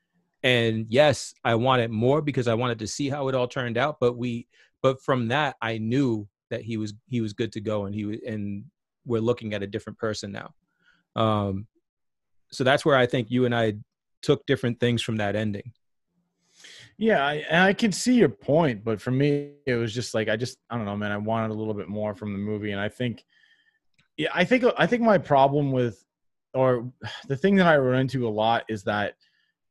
[0.43, 3.99] And yes, I wanted more because I wanted to see how it all turned out.
[4.01, 4.47] But we,
[4.83, 8.05] but from that, I knew that he was he was good to go, and he
[8.05, 8.65] was, and
[9.05, 10.55] we're looking at a different person now.
[11.17, 11.67] Um,
[12.51, 13.75] so that's where I think you and I
[14.23, 15.73] took different things from that ending.
[16.97, 20.37] Yeah, I, I can see your point, but for me, it was just like I
[20.37, 21.13] just I don't know, man.
[21.13, 23.25] I wanted a little bit more from the movie, and I think,
[24.17, 26.05] yeah, I think I think my problem with,
[26.55, 26.91] or
[27.29, 29.15] the thing that I run into a lot is that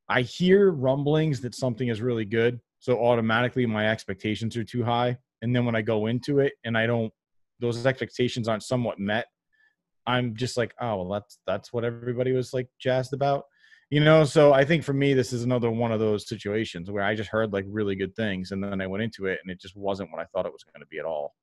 [0.09, 5.17] I hear rumblings that something is really good, so automatically my expectations are too high,
[5.41, 7.11] and then when I go into it and I don't,
[7.59, 9.27] those expectations aren't somewhat met,
[10.05, 13.45] I'm just like, oh well, that's that's what everybody was like jazzed about.
[13.89, 17.05] You know so i think for me this is another one of those situations where
[17.05, 19.61] i just heard like really good things and then i went into it and it
[19.61, 21.33] just wasn't what i thought it was going to be at all.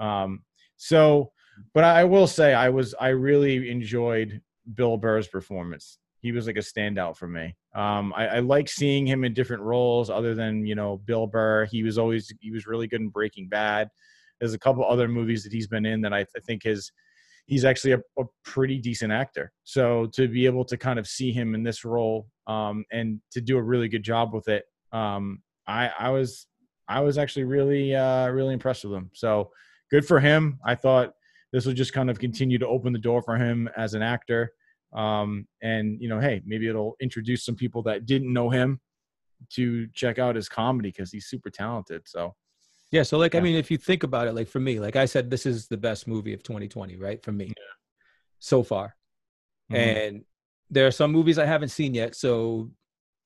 [0.00, 0.42] Um
[0.76, 1.30] so
[1.74, 4.42] but i will say i was i really enjoyed
[4.74, 9.06] bill burr's performance he was like a standout for me um i, I like seeing
[9.06, 12.66] him in different roles other than you know bill burr he was always he was
[12.66, 13.88] really good in breaking bad
[14.40, 16.90] there's a couple other movies that he's been in that i, I think his
[17.46, 19.52] he's actually a, a, pretty decent actor.
[19.64, 23.40] So to be able to kind of see him in this role um, and to
[23.40, 26.46] do a really good job with it, um, I, I was
[26.88, 29.10] I was actually really uh, really impressed with him.
[29.14, 29.50] So
[29.90, 30.58] good for him.
[30.64, 31.12] I thought
[31.52, 34.52] this would just kind of continue to open the door for him as an actor.
[34.92, 38.80] Um, and you know, hey, maybe it'll introduce some people that didn't know him
[39.50, 42.02] to check out his comedy because he's super talented.
[42.06, 42.34] So
[42.90, 45.04] Yeah, so like I mean, if you think about it, like for me, like I
[45.04, 47.22] said, this is the best movie of 2020, right?
[47.22, 47.52] For me,
[48.38, 48.96] so far.
[49.70, 49.76] mhm.
[49.76, 50.24] And
[50.70, 52.70] there are some movies I haven't seen yet, so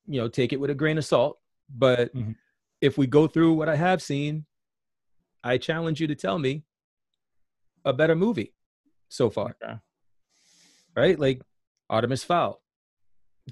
[0.07, 1.39] you know, take it with a grain of salt.
[1.69, 2.35] But Mhm.
[2.81, 4.45] if we go through what I have seen,
[5.43, 6.63] I challenge you to tell me
[7.85, 8.53] a better movie
[9.09, 9.75] so far, Okay.
[10.95, 11.17] right?
[11.19, 11.41] Like
[11.91, 12.59] Artemis Fowl.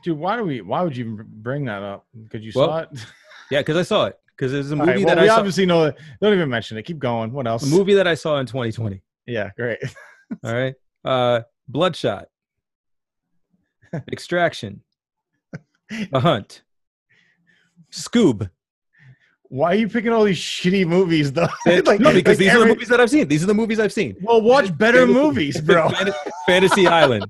[0.03, 0.61] dude, why do we?
[0.61, 2.07] Why would you even bring that up?
[2.23, 2.89] Because you Well, saw it.
[3.51, 4.15] Yeah, because I saw it.
[4.37, 5.37] Because it's a movie right, well, that we I saw.
[5.39, 5.91] obviously know.
[6.21, 6.83] Don't even mention it.
[6.83, 7.31] Keep going.
[7.33, 7.63] What else?
[7.63, 9.01] A movie that I saw in 2020.
[9.25, 9.79] Yeah, great.
[10.43, 10.75] All right.
[11.03, 12.27] Uh Bloodshot.
[14.11, 14.83] Extraction.
[16.11, 16.61] The Hunt.
[17.91, 18.49] Scoob.
[19.45, 21.47] Why are you picking all these shitty movies, though?
[21.65, 23.27] no, because like these are the movies that I've seen.
[23.27, 24.15] These are the movies I've seen.
[24.21, 25.89] Well, watch better movies, bro.
[26.45, 27.25] Fantasy Island.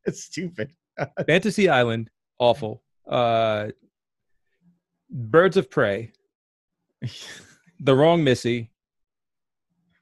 [0.06, 0.70] it's stupid.
[1.26, 2.10] Fantasy Island.
[2.38, 2.82] Awful.
[3.08, 3.68] Uh
[5.10, 6.12] Birds of Prey.
[7.82, 8.70] The Wrong Missy.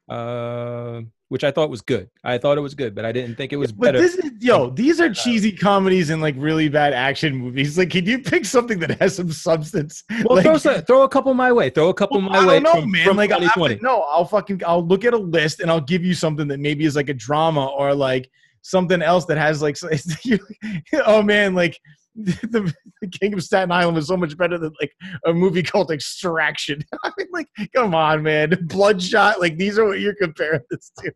[0.09, 2.09] Uh, which I thought was good.
[2.23, 3.99] I thought it was good, but I didn't think it was But better.
[4.01, 4.71] this is yo.
[4.71, 7.77] These are cheesy comedies and like really bad action movies.
[7.77, 10.03] Like, can you pick something that has some substance?
[10.09, 11.69] well, like, throw, some, throw a couple my way.
[11.69, 13.05] Throw a couple Well, my I way don't know, from, man.
[13.05, 13.79] from like, I- 2020.
[13.83, 16.85] no, I'll fucking I'll look at a list and I'll give you something that maybe
[16.85, 18.29] is like a drama or like
[18.61, 19.77] something else that has like.
[21.05, 21.77] oh man, like
[22.15, 24.91] the, the King of Staten Island was so much better than like
[25.25, 26.81] a movie called Extraction.
[27.03, 29.39] I mean, like, come on, man, Bloodshot.
[29.39, 31.13] Like, these are what you're comparing this to.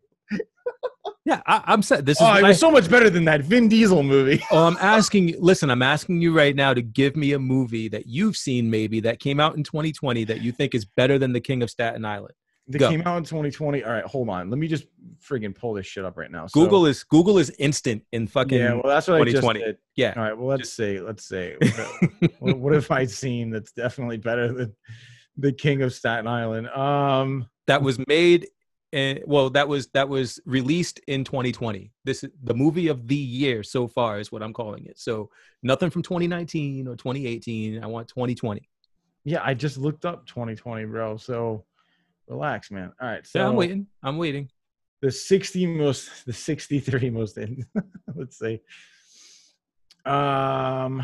[1.26, 2.06] Yeah, I, I'm set.
[2.06, 4.42] This is Oh, it I- so much better than that Vin Diesel movie.
[4.50, 5.36] Oh, I'm asking you.
[5.40, 9.00] Listen, I'm asking you right now to give me a movie that you've seen, maybe
[9.00, 12.04] that came out in 2020 that you think is better than The King of Staten
[12.04, 12.34] Island.
[12.68, 12.88] That Go.
[12.88, 13.84] came out in 2020.
[13.84, 14.48] All right, hold on.
[14.48, 14.86] Let me just
[15.20, 16.46] friggin' pull this shit up right now.
[16.46, 18.58] So- Google is Google is instant in fucking.
[18.58, 19.60] Yeah, well, that's what I just 2020.
[19.60, 19.76] did.
[19.96, 20.14] Yeah.
[20.16, 20.98] All right, well, let's see.
[20.98, 21.56] Let's see.
[22.38, 24.74] what, what have I seen that's definitely better than
[25.36, 26.68] the King of Staten Island?
[26.68, 28.48] Um, that was made.
[28.92, 31.92] In, well, that was that was released in 2020.
[32.04, 34.98] This is the movie of the year so far, is what I'm calling it.
[34.98, 35.28] So
[35.64, 37.82] nothing from 2019 or 2018.
[37.82, 38.62] I want 2020.
[39.24, 41.16] yeah, I just looked up 2020, bro.
[41.16, 41.64] So
[42.28, 42.92] relax, man.
[43.00, 43.86] All right, so yeah, I'm waiting.
[44.02, 44.48] I'm waiting.
[45.02, 47.64] the 60 most, the 63 most in.
[48.14, 48.60] let's say.
[50.06, 51.02] Um,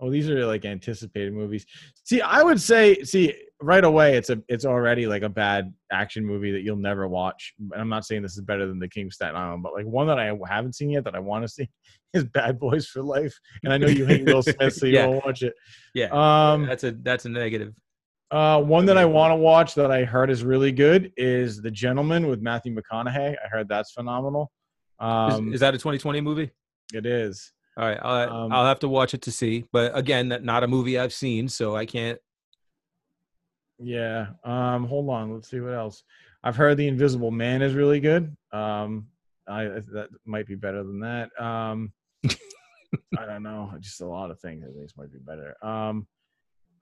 [0.00, 1.66] oh, these are like anticipated movies.
[2.04, 6.24] See, I would say, see, right away, it's a, it's already like a bad action
[6.24, 7.54] movie that you'll never watch.
[7.72, 9.86] And I'm not saying this is better than The King of Staten Island, but like
[9.86, 11.68] one that I haven't seen yet that I want to see
[12.14, 13.38] is Bad Boys for Life.
[13.64, 15.06] And I know you hate Will Smith, so you Yeah.
[15.06, 15.54] won't watch it.
[15.94, 16.08] Yeah,
[16.52, 17.74] Um, that's a that's a negative.
[18.30, 21.70] Uh, one that I want to watch that I heard is really good is The
[21.70, 23.36] Gentleman with Matthew McConaughey.
[23.44, 24.50] I heard that's phenomenal.
[25.00, 26.50] Is, Um, is that a 2020 movie?
[26.94, 27.52] it is.
[27.76, 29.64] All right, I'll, Um, I'll have to watch it to see.
[29.72, 32.18] But again, that not a movie I've seen, so I can't.
[33.78, 34.28] Yeah.
[34.44, 35.34] Um, hold on.
[35.34, 36.02] Let's see what else.
[36.42, 38.34] I've heard The Invisible Man is really good.
[38.52, 39.08] Um,
[39.48, 41.28] I that might be better than that.
[41.40, 41.92] Um,
[43.18, 43.72] I don't know.
[43.80, 45.54] Just a lot of things I think might be better.
[45.64, 46.06] Um,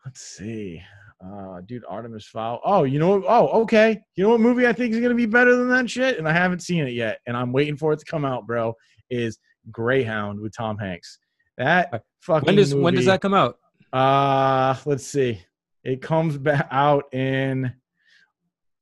[0.05, 0.83] Let's see.
[1.25, 2.61] Uh, dude, Artemis Fowl.
[2.65, 3.25] Oh, you know what?
[3.27, 4.01] Oh, okay.
[4.17, 6.33] You know what movie I think is gonna be better than that shit, and I
[6.33, 8.75] haven't seen it yet, and I'm waiting for it to come out, bro.
[9.11, 9.39] Is
[9.71, 11.19] Greyhound with Tom Hanks?
[11.57, 12.47] That fucking.
[12.47, 13.59] When does when does that come out?
[13.93, 15.41] Uh, let's see.
[15.85, 17.73] It comes back out in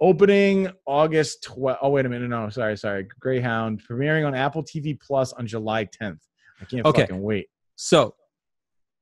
[0.00, 1.78] opening August 12.
[1.82, 2.28] Oh, wait a minute.
[2.28, 3.06] No, sorry, sorry.
[3.20, 6.20] Greyhound premiering on Apple TV Plus on July 10th.
[6.60, 7.02] I can't Okay.
[7.02, 7.48] fucking wait.
[7.76, 8.14] So,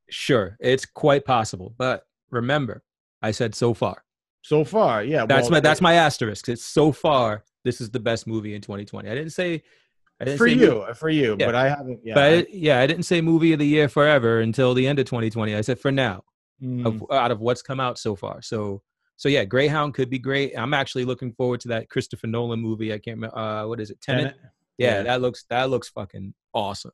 [0.09, 2.83] sure, it's quite possible, but remember,
[3.21, 4.03] I said so far.
[4.41, 5.25] So far, yeah.
[5.25, 6.49] That's well, my that's my asterisk.
[6.49, 7.43] It's so far.
[7.63, 9.07] This is the best movie in 2020.
[9.09, 9.61] I didn't say.
[10.19, 11.45] I didn't for say you, for you, Yeah.
[11.47, 11.99] but I haven't.
[12.03, 14.87] Yeah, But I, I- yeah, I didn't say movie of the year forever until the
[14.87, 15.55] end of 2020.
[15.55, 16.23] I said for now,
[16.61, 18.41] mm, of, out of what's come out so far.
[18.43, 18.83] So,
[19.17, 20.53] so yeah, Greyhound could be great.
[20.57, 22.93] I'm actually looking forward to that Christopher Nolan movie.
[22.93, 23.37] I can't remember.
[23.37, 23.99] Uh, what is it?
[24.01, 24.23] Tenet.
[24.35, 24.35] Tenet.
[24.77, 25.03] Yeah, Yeah.
[25.03, 26.91] that looks that looks fucking awesome.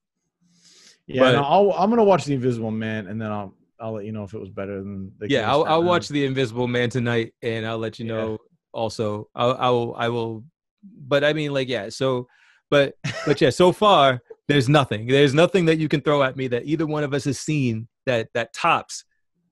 [1.05, 4.05] Yeah, but- no, I'll, I'm gonna watch The Invisible Man, and then I'll I'll let
[4.05, 5.11] you know if it was better than.
[5.19, 8.13] The yeah, I'll, I'll watch The Invisible Man tonight, and I'll let you Yeah.
[8.13, 8.37] know.
[8.73, 9.95] Also, I'll, I will.
[9.97, 10.43] I will.
[10.83, 11.89] But I mean, like, yeah.
[11.89, 12.27] So,
[12.69, 13.49] but but yeah.
[13.49, 15.07] So far, there's nothing.
[15.07, 17.87] There's nothing that you can throw at me that either one of us has seen
[18.05, 19.03] that that tops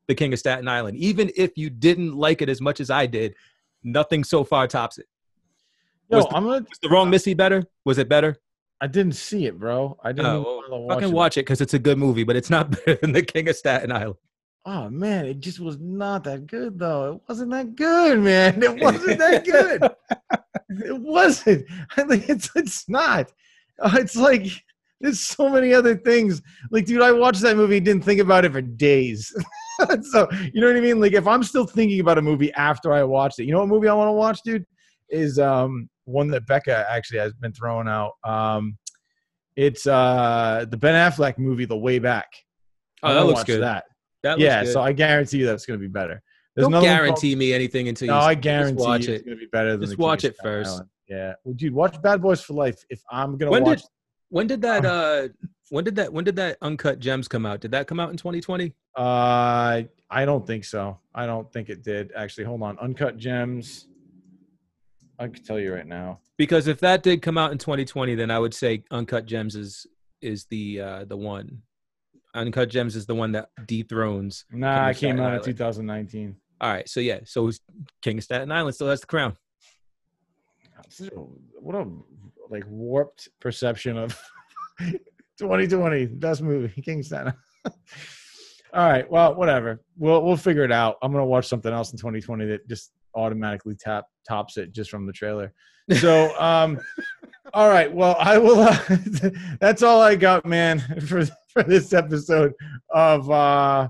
[0.07, 0.97] The King of Staten Island.
[0.97, 3.35] Even if you didn't like it as much as I did,
[3.83, 5.05] nothing so far tops it.
[6.09, 6.61] Was the- I'm gonna.
[6.61, 7.63] Was the wrong Missy better?
[7.83, 8.37] Was it better?
[8.81, 9.97] I didn't see it, bro.
[10.03, 10.27] I didn't.
[10.27, 11.15] Oh, well, watching fucking it.
[11.15, 13.55] watch it because it's a good movie, but it's not better than The King of
[13.55, 14.15] Staten Island.
[14.67, 17.13] Oh man, it just was not that good though.
[17.13, 18.63] It wasn't that good, man.
[18.63, 19.83] It wasn't that good.
[20.87, 21.65] it wasn't.
[21.95, 23.31] I think it's it's not.
[23.79, 24.47] Uh, it's like
[24.99, 26.41] there's so many other things.
[26.71, 29.31] Like, dude, I watched that movie, didn't think about it for days.
[30.09, 30.99] so you know what I mean?
[30.99, 33.67] Like, if I'm still thinking about a movie after I watched it, you know what
[33.69, 34.65] movie I want to watch, dude?
[35.09, 38.13] Is um one that Becca actually has been throwing out.
[38.23, 38.77] Um,
[39.55, 42.27] it's uh the Ben Affleck movie, The Way Back.
[43.03, 43.61] Oh, that looks good.
[43.61, 43.85] That
[44.23, 44.73] That looks yeah, good.
[44.73, 46.21] so I guarantee you that's going to be better.
[46.55, 49.11] There's Don't one called- guarantee me anything until you no, I guarantee watch it.
[49.15, 50.71] it's going to be better than Just watch it first.
[50.71, 50.89] Island.
[51.07, 52.83] Yeah, well, dude, watch Bad Boys for Life.
[52.89, 53.87] If I'm going to When watch, did
[54.29, 55.27] when did that uh
[55.69, 57.59] when did that when did that Uncut Gems come out?
[57.61, 58.73] Did that come out in 2020?
[58.97, 60.99] uh, I don't think so.
[61.13, 62.11] I don't think it did.
[62.15, 62.77] Actually, hold on.
[62.79, 63.87] Uncut Gems.
[65.19, 66.19] I can tell you right now.
[66.37, 69.85] Because if that did come out in 2020, then I would say Uncut Gems is
[70.21, 71.61] is the uh the one.
[72.33, 74.45] Uncut Gems is the one that dethrones.
[74.51, 76.35] Nah, it came out in 2019.
[76.61, 77.49] All right, so yeah, so
[78.01, 79.35] King of Staten Island still has the crown.
[81.59, 81.87] What a
[82.49, 84.19] like warped perception of
[85.39, 87.33] 2020 best movie King of Staten.
[88.73, 89.81] All right, well, whatever.
[89.97, 90.97] We'll we'll figure it out.
[91.01, 95.05] I'm gonna watch something else in 2020 that just automatically tap tops it just from
[95.05, 95.53] the trailer.
[95.99, 96.79] So, um,
[97.53, 97.93] all right.
[97.93, 98.59] Well, I will.
[98.59, 98.77] Uh,
[99.59, 102.53] that's all I got, man, for for this episode
[102.89, 103.89] of uh,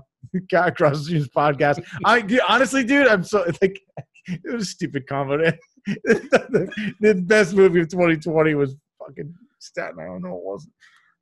[0.50, 1.82] God Cross Streams podcast.
[2.04, 3.80] I honestly, dude, I'm so like
[4.26, 5.54] it was a stupid comment.
[5.86, 10.24] the, the best movie of 2020 was fucking Staten Island.
[10.24, 10.74] No, it wasn't.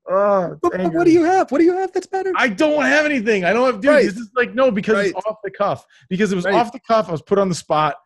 [0.09, 1.51] Oh, But, but what do you have?
[1.51, 2.31] What do you have that's better?
[2.37, 3.45] I don't have anything.
[3.45, 3.91] I don't have, dude.
[3.91, 4.05] Right.
[4.05, 5.07] This is like no, because Right.
[5.17, 5.87] it's off the cuff.
[6.11, 6.55] Because it was Right.
[6.55, 7.09] off the cuff.
[7.09, 7.97] I was put on the spot.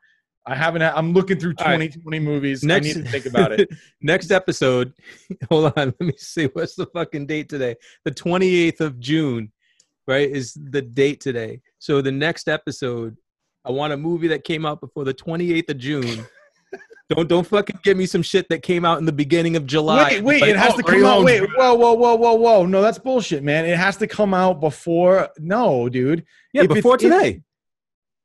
[0.47, 0.81] I haven't.
[0.81, 1.77] had- I'm looking through All right.
[1.93, 2.63] 2020 movies.
[2.63, 3.69] Next- I need to think about it.
[4.01, 4.95] Next episode.
[5.51, 6.47] Hold on, let me see.
[6.53, 7.75] What's the fucking date today?
[8.05, 9.53] The 28th of June,
[10.07, 10.31] right?
[10.31, 11.61] Is the date today.
[11.81, 13.17] So the next episode,
[13.65, 16.25] I want a movie that came out before the 28th of June.
[17.09, 20.05] Don't don't fucking give me some shit that came out in the beginning of July.
[20.05, 20.41] Wait, wait.
[20.43, 21.25] Like, it has oh, to come out.
[21.25, 22.67] Wait, whoa, whoa, whoa, whoa, whoa.
[22.67, 23.65] No, that's bullshit, man.
[23.65, 25.29] It has to come out before.
[25.39, 26.25] No, dude.
[26.53, 27.43] Yeah, If before if- today.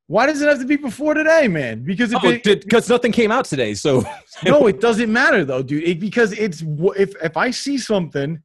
[0.08, 1.84] Why does it have to be before today, man?
[1.84, 3.74] Because if Oh, because nothing came out today.
[3.74, 4.04] So
[4.46, 5.84] no, it doesn't matter though, dude.
[5.84, 6.62] It, because it's
[6.98, 8.42] if if I see something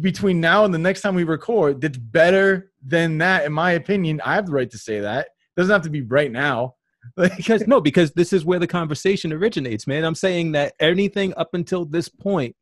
[0.00, 4.20] between now and the next time we record that's better than that, in my opinion,
[4.24, 5.26] I have the right to say that.
[5.26, 6.76] It doesn't have to be right now.
[7.36, 10.04] Because no, because this is where the conversation originates, man.
[10.04, 12.56] I'm saying that anything up until this point,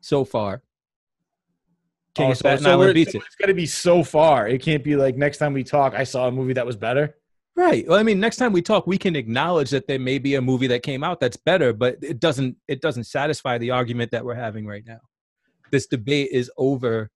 [0.00, 0.62] so far,
[2.14, 3.24] King Oh, so- so Island we're- beats so it.
[3.26, 4.48] It's got to be so far.
[4.48, 7.16] It can't be like next time we talk, I saw a movie that was better.
[7.56, 7.86] Right.
[7.88, 10.40] Well, I mean, next time we talk, we can acknowledge that there may be a
[10.40, 12.56] movie that came out that's better, but it doesn't.
[12.68, 15.00] It doesn't satisfy the argument that we're having right now.
[15.72, 17.10] This debate is over.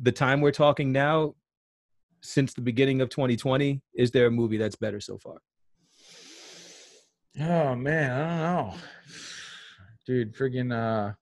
[0.00, 1.34] The time we're talking now,
[2.22, 5.38] since the beginning of 2020, is there a movie that's better so far?
[7.40, 8.74] Oh man, I don't know,
[10.06, 10.34] dude.
[10.36, 11.14] Friggin' uh,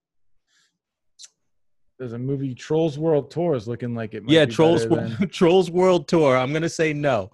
[2.01, 4.25] there's a movie Trolls World Tour is looking like it.
[4.25, 6.35] Might yeah, be Trolls than- Trolls World Tour.
[6.35, 7.31] I'm gonna say no.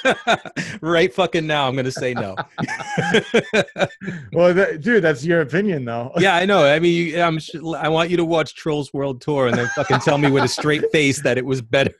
[0.80, 2.36] right fucking now, I'm gonna say no.
[4.32, 6.10] well, that, dude, that's your opinion, though.
[6.16, 6.64] yeah, I know.
[6.64, 7.38] I mean, you, I'm.
[7.38, 10.44] sh- I want you to watch Trolls World Tour and then fucking tell me with
[10.44, 11.92] a straight face that it was better.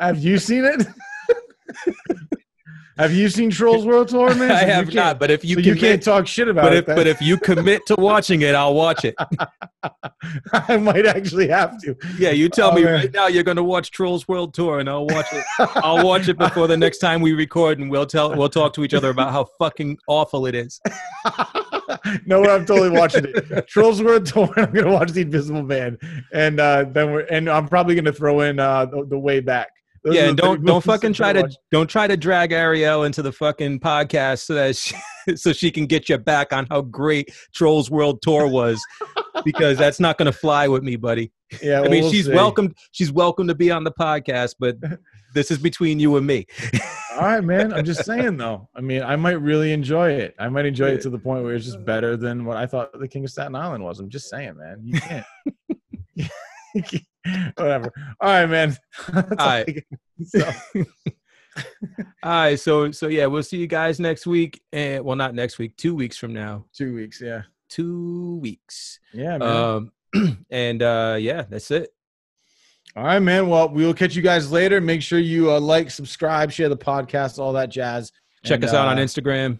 [0.00, 0.86] Have you seen it?
[2.96, 4.50] Have you seen Trolls World Tour, man?
[4.50, 6.78] I have can't- but if you so you can't talk shit about but it.
[6.78, 9.14] if but if you commit to watching it, I'll watch it.
[10.52, 11.94] I might actually have to.
[12.18, 12.94] Yeah, you tell Oh, me man.
[12.94, 15.44] right now you're going to watch Trolls World Tour, and I'll watch it.
[15.76, 18.84] I'll watch it before the next time we record, and we'll tell we'll talk to
[18.84, 20.80] each other about how fucking awful it is.
[22.26, 23.68] no, I'm totally watching it.
[23.68, 24.52] Trolls World Tour.
[24.56, 25.98] I'm gonna watch the Invisible Man,
[26.32, 29.68] and uh, then we're and I'm probably gonna throw in uh, the, the Way Back.
[30.06, 33.32] Those yeah, and don't don't fucking try to don't try to drag Ariel into the
[33.32, 34.94] fucking podcast so that she,
[35.34, 38.80] so she can get you back on how great Trolls World Tour was,
[39.44, 41.32] because that's not going to fly with me, buddy.
[41.60, 42.32] Yeah, I mean, we'll she's see.
[42.32, 42.72] welcome.
[42.92, 44.76] She's welcome to be on the podcast, but
[45.34, 46.46] this is between you and me.
[47.16, 47.72] All right, man.
[47.72, 48.68] I'm just saying though.
[48.76, 50.36] I mean, I might really enjoy it.
[50.38, 52.96] I might enjoy it to the point where it's just better than what I thought
[52.96, 53.98] the King of Staten Island was.
[53.98, 54.82] I'm just saying, man.
[54.84, 55.26] You can't.
[57.56, 57.92] Whatever.
[58.20, 58.76] All right, man.
[59.14, 59.84] All right.
[60.24, 60.50] So,
[62.22, 65.58] All right, so so yeah, we'll see you guys next week, and well, not next
[65.58, 67.20] week, two weeks from now, two weeks.
[67.20, 67.42] Yeah.
[67.68, 69.00] two weeks.
[69.12, 69.42] Yeah, man.
[69.42, 69.92] Um,
[70.50, 71.90] and uh, yeah, that's it.
[72.94, 73.48] All right, man.
[73.48, 74.80] Well, we will catch you guys later.
[74.80, 78.12] Make sure you uh, like, subscribe, share the podcast, all that jazz.
[78.44, 79.58] Check And, us out on uh, Instagram.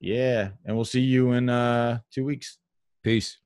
[0.00, 2.58] Yeah, and we'll see you in uh, two weeks.
[3.02, 3.38] Peace.